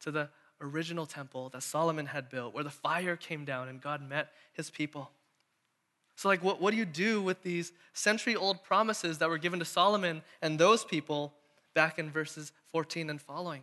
to 0.00 0.10
the 0.10 0.28
original 0.60 1.06
temple 1.06 1.48
that 1.50 1.62
Solomon 1.62 2.06
had 2.06 2.30
built, 2.30 2.54
where 2.54 2.64
the 2.64 2.70
fire 2.70 3.16
came 3.16 3.44
down 3.44 3.68
and 3.68 3.80
God 3.80 4.08
met 4.08 4.28
his 4.52 4.70
people. 4.70 5.10
So, 6.14 6.28
like, 6.28 6.44
what, 6.44 6.60
what 6.60 6.70
do 6.70 6.76
you 6.76 6.84
do 6.84 7.20
with 7.20 7.42
these 7.42 7.72
century 7.92 8.36
old 8.36 8.62
promises 8.62 9.18
that 9.18 9.28
were 9.28 9.38
given 9.38 9.58
to 9.58 9.64
Solomon 9.64 10.22
and 10.40 10.58
those 10.58 10.84
people 10.84 11.32
back 11.74 11.98
in 11.98 12.10
verses 12.10 12.52
14 12.72 13.10
and 13.10 13.20
following? 13.20 13.62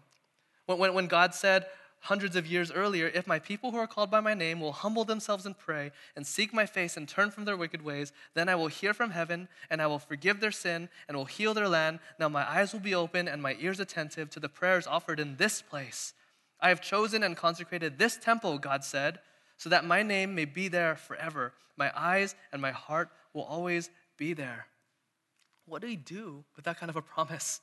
When, 0.65 0.77
when, 0.77 0.93
when 0.93 1.07
God 1.07 1.33
said, 1.33 1.65
hundreds 2.01 2.35
of 2.35 2.47
years 2.47 2.71
earlier, 2.71 3.11
if 3.13 3.27
my 3.27 3.39
people 3.39 3.71
who 3.71 3.77
are 3.77 3.87
called 3.87 4.09
by 4.09 4.21
my 4.21 4.33
name 4.33 4.59
will 4.59 4.71
humble 4.71 5.03
themselves 5.03 5.45
and 5.45 5.57
pray 5.57 5.91
and 6.15 6.25
seek 6.25 6.53
my 6.53 6.65
face 6.65 6.95
and 6.95 7.07
turn 7.07 7.31
from 7.31 7.45
their 7.45 7.57
wicked 7.57 7.81
ways, 7.81 8.11
then 8.33 8.49
I 8.49 8.55
will 8.55 8.67
hear 8.67 8.93
from 8.93 9.11
heaven 9.11 9.47
and 9.69 9.81
I 9.81 9.87
will 9.87 9.99
forgive 9.99 10.39
their 10.39 10.51
sin 10.51 10.89
and 11.07 11.17
will 11.17 11.25
heal 11.25 11.53
their 11.53 11.67
land. 11.67 11.99
Now 12.19 12.29
my 12.29 12.49
eyes 12.49 12.73
will 12.73 12.79
be 12.79 12.95
open 12.95 13.27
and 13.27 13.41
my 13.41 13.57
ears 13.59 13.79
attentive 13.79 14.29
to 14.31 14.39
the 14.39 14.49
prayers 14.49 14.87
offered 14.87 15.19
in 15.19 15.35
this 15.35 15.61
place. 15.61 16.13
I 16.61 16.69
have 16.69 16.81
chosen 16.81 17.23
and 17.23 17.37
consecrated 17.37 17.97
this 17.97 18.17
temple, 18.17 18.57
God 18.57 18.83
said, 18.83 19.19
so 19.57 19.69
that 19.69 19.85
my 19.85 20.03
name 20.03 20.35
may 20.35 20.45
be 20.45 20.67
there 20.67 20.95
forever. 20.95 21.53
My 21.77 21.91
eyes 21.95 22.35
and 22.51 22.61
my 22.61 22.71
heart 22.71 23.09
will 23.33 23.43
always 23.43 23.89
be 24.17 24.33
there. 24.33 24.67
What 25.65 25.81
do 25.81 25.87
he 25.87 25.95
do 25.95 26.43
with 26.55 26.65
that 26.65 26.79
kind 26.79 26.89
of 26.89 26.95
a 26.95 27.01
promise? 27.01 27.61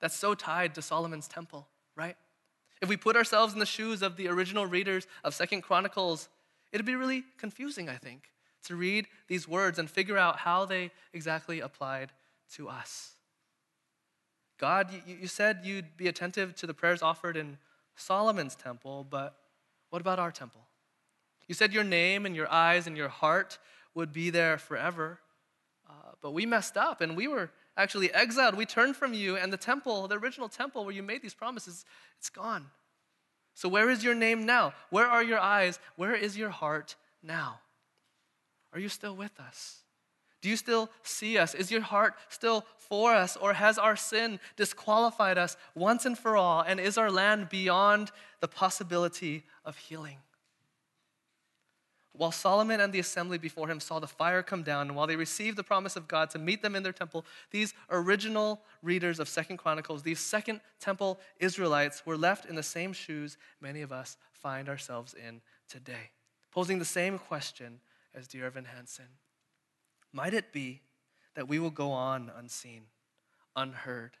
That's 0.00 0.16
so 0.16 0.34
tied 0.34 0.74
to 0.74 0.82
Solomon's 0.82 1.28
temple, 1.28 1.68
right? 1.96 2.16
If 2.82 2.88
we 2.88 2.96
put 2.96 3.16
ourselves 3.16 3.52
in 3.54 3.58
the 3.58 3.66
shoes 3.66 4.02
of 4.02 4.16
the 4.16 4.28
original 4.28 4.66
readers 4.66 5.06
of 5.24 5.34
Second 5.34 5.62
Chronicles, 5.62 6.28
it'd 6.72 6.86
be 6.86 6.96
really 6.96 7.24
confusing, 7.38 7.88
I 7.88 7.96
think, 7.96 8.30
to 8.64 8.76
read 8.76 9.06
these 9.28 9.48
words 9.48 9.78
and 9.78 9.88
figure 9.88 10.18
out 10.18 10.38
how 10.38 10.64
they 10.64 10.90
exactly 11.12 11.60
applied 11.60 12.12
to 12.54 12.68
us. 12.68 13.12
God, 14.58 14.90
you, 15.06 15.26
said 15.26 15.60
you'd 15.64 15.96
be 15.96 16.08
attentive 16.08 16.54
to 16.56 16.66
the 16.66 16.74
prayers 16.74 17.02
offered 17.02 17.36
in 17.36 17.58
Solomon's 17.94 18.54
temple, 18.54 19.06
but 19.08 19.36
what 19.90 20.00
about 20.00 20.18
our 20.18 20.30
temple? 20.30 20.62
You 21.46 21.54
said 21.54 21.72
your 21.72 21.84
name 21.84 22.26
and 22.26 22.34
your 22.34 22.50
eyes 22.50 22.86
and 22.86 22.96
your 22.96 23.08
heart 23.08 23.58
would 23.94 24.12
be 24.12 24.30
there 24.30 24.58
forever, 24.58 25.20
uh, 25.88 26.12
but 26.20 26.32
we 26.32 26.46
messed 26.46 26.76
up 26.76 27.00
and 27.00 27.16
we 27.16 27.28
were 27.28 27.50
actually 27.76 28.12
exiled. 28.12 28.54
We 28.54 28.66
turned 28.66 28.96
from 28.96 29.14
you, 29.14 29.36
and 29.36 29.52
the 29.52 29.56
temple, 29.56 30.08
the 30.08 30.18
original 30.18 30.48
temple 30.48 30.84
where 30.84 30.94
you 30.94 31.02
made 31.02 31.22
these 31.22 31.34
promises, 31.34 31.84
it's 32.18 32.30
gone. 32.30 32.66
So, 33.54 33.68
where 33.68 33.88
is 33.90 34.04
your 34.04 34.14
name 34.14 34.44
now? 34.44 34.74
Where 34.90 35.06
are 35.06 35.22
your 35.22 35.38
eyes? 35.38 35.78
Where 35.96 36.14
is 36.14 36.36
your 36.36 36.50
heart 36.50 36.96
now? 37.22 37.60
Are 38.72 38.78
you 38.78 38.88
still 38.88 39.16
with 39.16 39.40
us? 39.40 39.78
Do 40.42 40.50
you 40.50 40.56
still 40.56 40.90
see 41.02 41.38
us? 41.38 41.54
Is 41.54 41.70
your 41.70 41.80
heart 41.80 42.14
still 42.28 42.66
for 42.76 43.14
us? 43.14 43.36
Or 43.36 43.54
has 43.54 43.78
our 43.78 43.96
sin 43.96 44.38
disqualified 44.56 45.38
us 45.38 45.56
once 45.74 46.04
and 46.04 46.16
for 46.16 46.36
all? 46.36 46.60
And 46.60 46.78
is 46.78 46.98
our 46.98 47.10
land 47.10 47.48
beyond 47.48 48.12
the 48.40 48.48
possibility 48.48 49.44
of 49.64 49.76
healing? 49.76 50.18
While 52.16 52.32
Solomon 52.32 52.80
and 52.80 52.92
the 52.92 52.98
assembly 52.98 53.36
before 53.36 53.68
him 53.68 53.78
saw 53.78 53.98
the 53.98 54.06
fire 54.06 54.42
come 54.42 54.62
down, 54.62 54.88
and 54.88 54.96
while 54.96 55.06
they 55.06 55.16
received 55.16 55.58
the 55.58 55.62
promise 55.62 55.96
of 55.96 56.08
God 56.08 56.30
to 56.30 56.38
meet 56.38 56.62
them 56.62 56.74
in 56.74 56.82
their 56.82 56.92
temple, 56.92 57.26
these 57.50 57.74
original 57.90 58.62
readers 58.82 59.20
of 59.20 59.28
Second 59.28 59.58
Chronicles, 59.58 60.02
these 60.02 60.18
Second 60.18 60.60
Temple 60.80 61.20
Israelites, 61.38 62.06
were 62.06 62.16
left 62.16 62.46
in 62.46 62.54
the 62.54 62.62
same 62.62 62.94
shoes 62.94 63.36
many 63.60 63.82
of 63.82 63.92
us 63.92 64.16
find 64.32 64.68
ourselves 64.68 65.12
in 65.14 65.42
today, 65.68 66.10
posing 66.50 66.78
the 66.78 66.86
same 66.86 67.18
question 67.18 67.80
as 68.14 68.26
dear 68.26 68.46
Evan 68.46 68.64
Hansen. 68.64 69.08
Might 70.10 70.32
it 70.32 70.52
be 70.52 70.80
that 71.34 71.48
we 71.48 71.58
will 71.58 71.70
go 71.70 71.90
on 71.90 72.30
unseen, 72.34 72.84
unheard, 73.54 74.16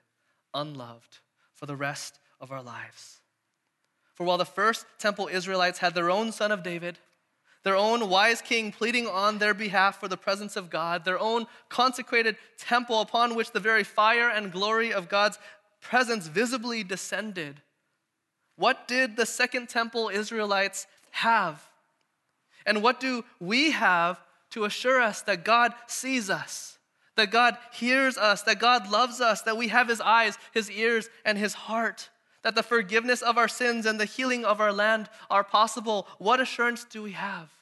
unloved 0.52 1.20
for 1.54 1.64
the 1.64 1.76
rest 1.76 2.18
of 2.42 2.52
our 2.52 2.62
lives? 2.62 3.20
For 4.12 4.24
while 4.24 4.38
the 4.38 4.44
first 4.44 4.84
temple 4.98 5.28
Israelites 5.32 5.78
had 5.78 5.94
their 5.94 6.10
own 6.10 6.30
son 6.32 6.52
of 6.52 6.62
David, 6.62 6.98
their 7.66 7.76
own 7.76 8.08
wise 8.08 8.40
king 8.40 8.70
pleading 8.70 9.08
on 9.08 9.38
their 9.38 9.52
behalf 9.52 9.98
for 9.98 10.06
the 10.06 10.16
presence 10.16 10.54
of 10.54 10.70
God, 10.70 11.04
their 11.04 11.18
own 11.18 11.48
consecrated 11.68 12.36
temple 12.56 13.00
upon 13.00 13.34
which 13.34 13.50
the 13.50 13.58
very 13.58 13.82
fire 13.82 14.28
and 14.28 14.52
glory 14.52 14.92
of 14.92 15.08
God's 15.08 15.36
presence 15.80 16.28
visibly 16.28 16.84
descended. 16.84 17.60
What 18.54 18.86
did 18.86 19.16
the 19.16 19.26
second 19.26 19.68
temple 19.68 20.10
Israelites 20.10 20.86
have? 21.10 21.60
And 22.64 22.84
what 22.84 23.00
do 23.00 23.24
we 23.40 23.72
have 23.72 24.20
to 24.50 24.64
assure 24.64 25.02
us 25.02 25.22
that 25.22 25.44
God 25.44 25.74
sees 25.88 26.30
us, 26.30 26.78
that 27.16 27.32
God 27.32 27.58
hears 27.72 28.16
us, 28.16 28.42
that 28.42 28.60
God 28.60 28.88
loves 28.88 29.20
us, 29.20 29.42
that 29.42 29.56
we 29.56 29.66
have 29.68 29.88
His 29.88 30.00
eyes, 30.00 30.38
His 30.54 30.70
ears, 30.70 31.08
and 31.24 31.36
His 31.36 31.54
heart, 31.54 32.10
that 32.44 32.54
the 32.54 32.62
forgiveness 32.62 33.22
of 33.22 33.36
our 33.36 33.48
sins 33.48 33.86
and 33.86 33.98
the 33.98 34.04
healing 34.04 34.44
of 34.44 34.60
our 34.60 34.72
land 34.72 35.10
are 35.28 35.42
possible. 35.42 36.06
What 36.18 36.38
assurance 36.38 36.84
do 36.84 37.02
we 37.02 37.10
have? 37.10 37.55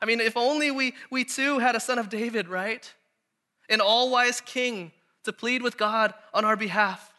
I 0.00 0.06
mean, 0.06 0.20
if 0.20 0.36
only 0.36 0.70
we, 0.70 0.94
we 1.10 1.24
too 1.24 1.58
had 1.58 1.76
a 1.76 1.80
son 1.80 1.98
of 1.98 2.08
David, 2.08 2.48
right? 2.48 2.92
An 3.68 3.80
all 3.80 4.10
wise 4.10 4.40
king 4.40 4.92
to 5.24 5.32
plead 5.32 5.62
with 5.62 5.76
God 5.76 6.14
on 6.32 6.44
our 6.44 6.56
behalf. 6.56 7.12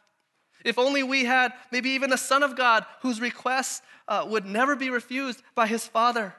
If 0.64 0.80
only 0.80 1.04
we 1.04 1.26
had 1.26 1.54
maybe 1.72 1.92
even 1.92 2.12
a 2.12 2.18
son 2.18 2.44
of 2.44 2.56
God 2.56 2.86
whose 3.02 3.22
requests 3.22 3.82
uh, 4.08 4.26
would 4.28 4.46
never 4.46 4.76
be 4.76 4.90
refused 4.90 5.42
by 5.54 5.68
his 5.68 5.88
father. 5.88 6.36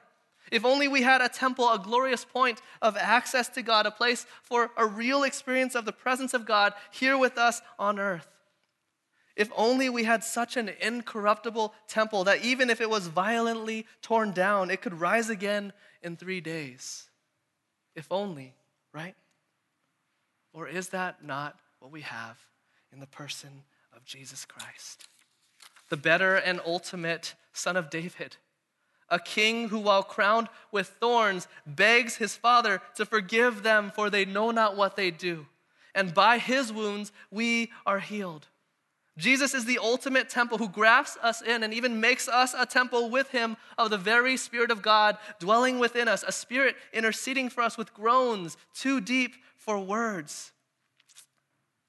If 0.50 0.64
only 0.64 0.86
we 0.88 1.02
had 1.02 1.20
a 1.20 1.28
temple, 1.28 1.72
a 1.72 1.78
glorious 1.78 2.24
point 2.24 2.60
of 2.80 2.96
access 2.96 3.48
to 3.50 3.62
God, 3.62 3.86
a 3.86 3.90
place 3.90 4.26
for 4.42 4.70
a 4.76 4.86
real 4.86 5.24
experience 5.24 5.74
of 5.74 5.84
the 5.84 5.92
presence 5.92 6.34
of 6.34 6.46
God 6.46 6.72
here 6.92 7.18
with 7.18 7.38
us 7.38 7.60
on 7.78 7.98
earth. 7.98 8.28
If 9.36 9.50
only 9.56 9.90
we 9.90 10.04
had 10.04 10.24
such 10.24 10.56
an 10.56 10.70
incorruptible 10.80 11.74
temple 11.88 12.24
that 12.24 12.44
even 12.44 12.70
if 12.70 12.80
it 12.80 12.88
was 12.88 13.08
violently 13.08 13.86
torn 14.02 14.32
down, 14.32 14.70
it 14.70 14.80
could 14.80 14.98
rise 14.98 15.28
again 15.28 15.72
in 16.02 16.16
three 16.16 16.40
days. 16.40 17.08
If 17.94 18.10
only, 18.10 18.54
right? 18.92 19.14
Or 20.52 20.68
is 20.68 20.88
that 20.90 21.24
not 21.24 21.58
what 21.80 21.90
we 21.90 22.02
have 22.02 22.38
in 22.92 23.00
the 23.00 23.06
person 23.06 23.64
of 23.94 24.04
Jesus 24.04 24.44
Christ? 24.44 25.06
The 25.88 25.96
better 25.96 26.36
and 26.36 26.60
ultimate 26.64 27.34
Son 27.52 27.76
of 27.76 27.90
David 27.90 28.36
a 29.08 29.18
king 29.18 29.68
who, 29.68 29.78
while 29.78 30.02
crowned 30.02 30.48
with 30.72 30.88
thorns, 31.00 31.46
begs 31.66 32.16
his 32.16 32.34
father 32.34 32.80
to 32.96 33.06
forgive 33.06 33.62
them, 33.62 33.92
for 33.94 34.10
they 34.10 34.24
know 34.24 34.50
not 34.50 34.76
what 34.76 34.96
they 34.96 35.10
do. 35.10 35.46
And 35.94 36.12
by 36.12 36.38
his 36.38 36.72
wounds, 36.72 37.12
we 37.30 37.70
are 37.86 38.00
healed. 38.00 38.48
Jesus 39.18 39.54
is 39.54 39.64
the 39.64 39.78
ultimate 39.78 40.28
temple 40.28 40.58
who 40.58 40.68
grafts 40.68 41.16
us 41.22 41.40
in 41.40 41.62
and 41.62 41.72
even 41.72 42.00
makes 42.00 42.28
us 42.28 42.54
a 42.56 42.66
temple 42.66 43.08
with 43.08 43.30
him 43.30 43.56
of 43.78 43.90
the 43.90 43.96
very 43.96 44.36
Spirit 44.36 44.70
of 44.70 44.82
God 44.82 45.16
dwelling 45.38 45.78
within 45.78 46.06
us, 46.06 46.22
a 46.26 46.32
spirit 46.32 46.76
interceding 46.92 47.48
for 47.48 47.62
us 47.62 47.78
with 47.78 47.94
groans 47.94 48.58
too 48.74 49.00
deep 49.00 49.36
for 49.56 49.78
words. 49.78 50.52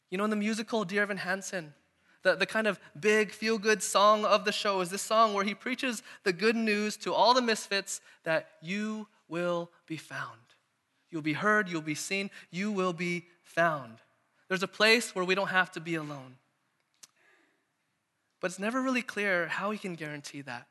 You 0.09 0.17
know, 0.17 0.23
in 0.23 0.29
the 0.29 0.37
musical 0.37 0.85
Dear 0.85 1.01
Evan 1.01 1.17
Hansen, 1.17 1.73
the, 2.23 2.35
the 2.35 2.45
kind 2.45 2.65
of 2.65 2.79
big 2.97 3.31
feel 3.31 3.57
good 3.57 3.83
song 3.83 4.23
of 4.23 4.45
the 4.45 4.53
show 4.53 4.79
is 4.79 4.89
this 4.89 5.01
song 5.01 5.33
where 5.33 5.43
he 5.43 5.53
preaches 5.53 6.03
the 6.23 6.33
good 6.33 6.55
news 6.55 6.95
to 6.97 7.13
all 7.13 7.33
the 7.33 7.41
misfits 7.41 7.99
that 8.23 8.47
you 8.61 9.07
will 9.27 9.69
be 9.85 9.97
found. 9.97 10.39
You'll 11.09 11.21
be 11.21 11.33
heard, 11.33 11.69
you'll 11.69 11.81
be 11.81 11.95
seen, 11.95 12.29
you 12.51 12.71
will 12.71 12.93
be 12.93 13.25
found. 13.43 13.97
There's 14.47 14.63
a 14.63 14.67
place 14.67 15.13
where 15.13 15.25
we 15.25 15.35
don't 15.35 15.49
have 15.49 15.71
to 15.73 15.81
be 15.81 15.95
alone. 15.95 16.35
But 18.47 18.51
it's 18.51 18.59
never 18.59 18.81
really 18.81 19.01
clear 19.01 19.47
how 19.47 19.71
he 19.71 19.77
can 19.77 19.95
guarantee 19.95 20.39
that. 20.39 20.67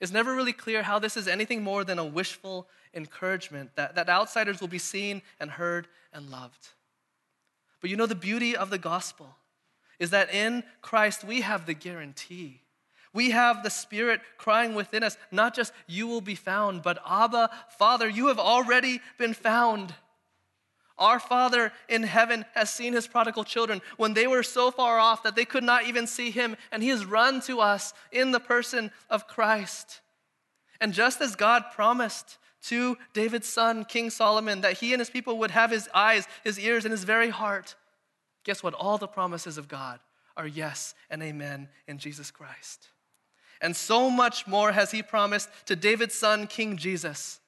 It's 0.00 0.10
never 0.10 0.34
really 0.34 0.54
clear 0.54 0.82
how 0.82 0.98
this 0.98 1.18
is 1.18 1.28
anything 1.28 1.62
more 1.62 1.84
than 1.84 1.98
a 1.98 2.04
wishful 2.04 2.66
encouragement 2.94 3.76
that, 3.76 3.94
that 3.94 4.08
outsiders 4.08 4.58
will 4.58 4.68
be 4.68 4.78
seen 4.78 5.20
and 5.38 5.50
heard 5.50 5.86
and 6.14 6.30
loved. 6.30 6.68
But 7.82 7.90
you 7.90 7.96
know 7.96 8.06
the 8.06 8.14
beauty 8.14 8.56
of 8.56 8.70
the 8.70 8.78
gospel 8.78 9.36
is 9.98 10.08
that 10.12 10.32
in 10.32 10.64
Christ 10.80 11.24
we 11.24 11.42
have 11.42 11.66
the 11.66 11.74
guarantee. 11.74 12.62
We 13.12 13.32
have 13.32 13.62
the 13.62 13.68
Spirit 13.68 14.22
crying 14.38 14.74
within 14.74 15.02
us, 15.02 15.18
not 15.30 15.54
just 15.54 15.74
you 15.86 16.06
will 16.06 16.22
be 16.22 16.34
found, 16.34 16.82
but 16.82 17.02
Abba, 17.06 17.50
Father, 17.76 18.08
you 18.08 18.28
have 18.28 18.38
already 18.38 19.02
been 19.18 19.34
found. 19.34 19.94
Our 20.98 21.18
Father 21.18 21.72
in 21.88 22.02
heaven 22.02 22.44
has 22.54 22.72
seen 22.72 22.92
his 22.92 23.06
prodigal 23.06 23.44
children 23.44 23.80
when 23.96 24.14
they 24.14 24.26
were 24.26 24.42
so 24.42 24.70
far 24.70 24.98
off 24.98 25.22
that 25.22 25.36
they 25.36 25.44
could 25.44 25.64
not 25.64 25.86
even 25.86 26.06
see 26.06 26.30
him, 26.30 26.56
and 26.70 26.82
he 26.82 26.90
has 26.90 27.04
run 27.04 27.40
to 27.42 27.60
us 27.60 27.92
in 28.10 28.30
the 28.30 28.40
person 28.40 28.90
of 29.10 29.26
Christ. 29.26 30.00
And 30.80 30.92
just 30.92 31.20
as 31.20 31.36
God 31.36 31.64
promised 31.74 32.38
to 32.64 32.96
David's 33.12 33.48
son, 33.48 33.84
King 33.84 34.10
Solomon, 34.10 34.60
that 34.60 34.78
he 34.78 34.92
and 34.92 35.00
his 35.00 35.10
people 35.10 35.38
would 35.38 35.50
have 35.50 35.70
his 35.70 35.88
eyes, 35.94 36.26
his 36.44 36.58
ears, 36.58 36.84
and 36.84 36.92
his 36.92 37.04
very 37.04 37.30
heart, 37.30 37.74
Guess 38.44 38.62
what? 38.62 38.74
All 38.74 38.98
the 38.98 39.08
promises 39.08 39.58
of 39.58 39.68
God 39.68 40.00
are 40.36 40.46
yes 40.46 40.94
and 41.10 41.22
amen 41.22 41.68
in 41.86 41.98
Jesus 41.98 42.30
Christ. 42.30 42.88
And 43.60 43.76
so 43.76 44.10
much 44.10 44.46
more 44.46 44.72
has 44.72 44.90
he 44.90 45.02
promised 45.02 45.48
to 45.66 45.76
David's 45.76 46.14
son, 46.14 46.46
King 46.46 46.76
Jesus, 46.76 47.40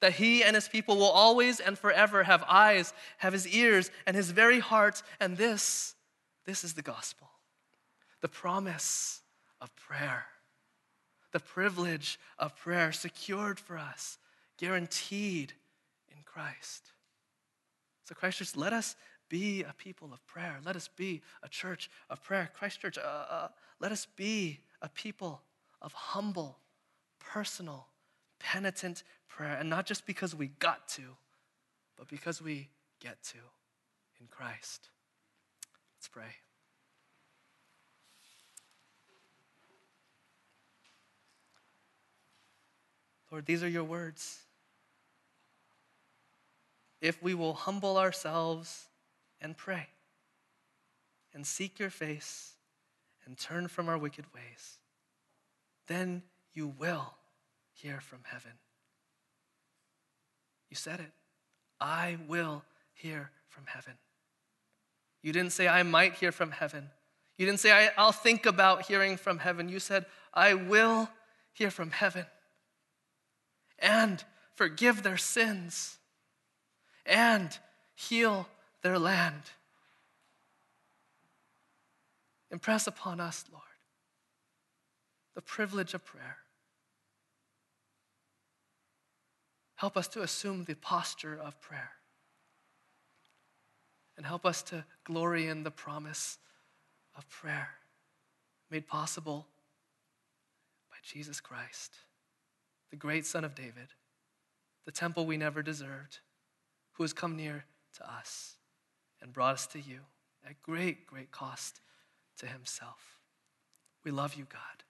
that 0.00 0.14
he 0.14 0.44
and 0.44 0.54
his 0.54 0.68
people 0.68 0.96
will 0.96 1.04
always 1.04 1.60
and 1.60 1.78
forever 1.78 2.22
have 2.22 2.44
eyes, 2.48 2.92
have 3.18 3.32
his 3.32 3.48
ears, 3.48 3.90
and 4.06 4.16
his 4.16 4.30
very 4.30 4.58
heart. 4.58 5.02
And 5.20 5.36
this, 5.36 5.94
this 6.44 6.64
is 6.64 6.74
the 6.74 6.82
gospel 6.82 7.28
the 8.22 8.28
promise 8.28 9.20
of 9.60 9.74
prayer, 9.76 10.24
the 11.30 11.38
privilege 11.38 12.18
of 12.38 12.56
prayer 12.56 12.90
secured 12.90 13.60
for 13.60 13.78
us, 13.78 14.18
guaranteed 14.56 15.52
in 16.08 16.16
Christ. 16.24 16.92
So, 18.04 18.14
Christ, 18.14 18.38
just 18.38 18.56
let 18.56 18.72
us 18.72 18.96
be 19.28 19.62
a 19.62 19.72
people 19.74 20.12
of 20.12 20.24
prayer. 20.26 20.58
Let 20.64 20.76
us 20.76 20.88
be 20.88 21.22
a 21.42 21.48
church 21.48 21.90
of 22.08 22.22
prayer. 22.22 22.50
Christ 22.54 22.80
Church, 22.80 22.98
uh, 22.98 23.24
uh, 23.28 23.48
let 23.80 23.92
us 23.92 24.06
be 24.16 24.60
a 24.82 24.88
people 24.88 25.42
of 25.82 25.92
humble, 25.92 26.58
personal, 27.18 27.86
penitent 28.38 29.02
prayer. 29.28 29.56
And 29.58 29.68
not 29.70 29.86
just 29.86 30.06
because 30.06 30.34
we 30.34 30.48
got 30.58 30.88
to, 30.90 31.02
but 31.96 32.08
because 32.08 32.40
we 32.40 32.68
get 33.00 33.22
to 33.24 33.38
in 34.20 34.26
Christ. 34.28 34.88
Let's 35.96 36.08
pray. 36.08 36.36
Lord, 43.30 43.46
these 43.46 43.62
are 43.62 43.68
your 43.68 43.84
words. 43.84 44.38
If 47.00 47.22
we 47.22 47.34
will 47.34 47.54
humble 47.54 47.98
ourselves 47.98 48.86
and 49.40 49.56
pray 49.56 49.88
and 51.34 51.46
seek 51.46 51.78
your 51.78 51.90
face 51.90 52.52
and 53.26 53.36
turn 53.36 53.68
from 53.68 53.88
our 53.88 53.98
wicked 53.98 54.24
ways, 54.34 54.78
then 55.86 56.22
you 56.54 56.72
will 56.78 57.14
hear 57.76 58.00
from 58.00 58.20
heaven. 58.24 58.52
You 60.70 60.76
said 60.76 61.00
it. 61.00 61.12
I 61.80 62.16
will 62.26 62.64
hear 62.94 63.30
from 63.48 63.64
heaven. 63.66 63.94
You 65.22 65.32
didn't 65.32 65.52
say, 65.52 65.68
I 65.68 65.82
might 65.82 66.14
hear 66.14 66.32
from 66.32 66.50
heaven. 66.50 66.88
You 67.36 67.46
didn't 67.46 67.60
say, 67.60 67.90
I'll 67.98 68.12
think 68.12 68.46
about 68.46 68.86
hearing 68.86 69.16
from 69.16 69.38
heaven. 69.38 69.68
You 69.68 69.78
said, 69.78 70.06
I 70.32 70.54
will 70.54 71.08
hear 71.52 71.70
from 71.70 71.90
heaven 71.90 72.26
and 73.78 74.24
forgive 74.54 75.02
their 75.02 75.18
sins 75.18 75.98
and 77.04 77.58
heal 77.94 78.48
their 78.82 78.98
land. 78.98 79.42
Impress 82.50 82.86
upon 82.86 83.20
us, 83.20 83.44
Lord, 83.52 83.62
the 85.34 85.42
privilege 85.42 85.92
of 85.92 86.04
prayer. 86.04 86.38
Help 89.76 89.96
us 89.96 90.08
to 90.08 90.22
assume 90.22 90.64
the 90.64 90.74
posture 90.74 91.38
of 91.42 91.60
prayer. 91.60 91.92
And 94.16 94.24
help 94.24 94.46
us 94.46 94.62
to 94.64 94.84
glory 95.04 95.46
in 95.46 95.62
the 95.62 95.70
promise 95.70 96.38
of 97.16 97.28
prayer 97.28 97.68
made 98.70 98.86
possible 98.86 99.46
by 100.90 100.96
Jesus 101.02 101.40
Christ, 101.40 101.94
the 102.90 102.96
great 102.96 103.26
Son 103.26 103.44
of 103.44 103.54
David, 103.54 103.88
the 104.86 104.92
temple 104.92 105.26
we 105.26 105.36
never 105.36 105.62
deserved, 105.62 106.20
who 106.92 107.04
has 107.04 107.12
come 107.12 107.36
near 107.36 107.64
to 107.96 108.10
us 108.10 108.54
and 109.20 109.32
brought 109.32 109.54
us 109.54 109.66
to 109.68 109.78
you 109.78 110.00
at 110.48 110.62
great, 110.62 111.06
great 111.06 111.30
cost 111.30 111.80
to 112.38 112.46
himself. 112.46 113.18
We 114.04 114.10
love 114.10 114.34
you, 114.34 114.46
God, 114.50 114.84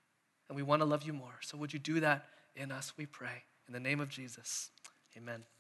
and 0.49 0.57
we 0.57 0.63
want 0.63 0.81
to 0.83 0.87
love 0.87 1.03
you 1.03 1.13
more. 1.13 1.39
So 1.41 1.57
would 1.59 1.73
you 1.73 1.79
do 1.79 2.01
that 2.01 2.27
in 2.55 2.71
us, 2.71 2.93
we 2.97 3.07
pray. 3.07 3.45
In 3.67 3.73
the 3.73 3.81
name 3.81 4.01
of 4.01 4.09
Jesus, 4.09 4.71
amen. 5.17 5.56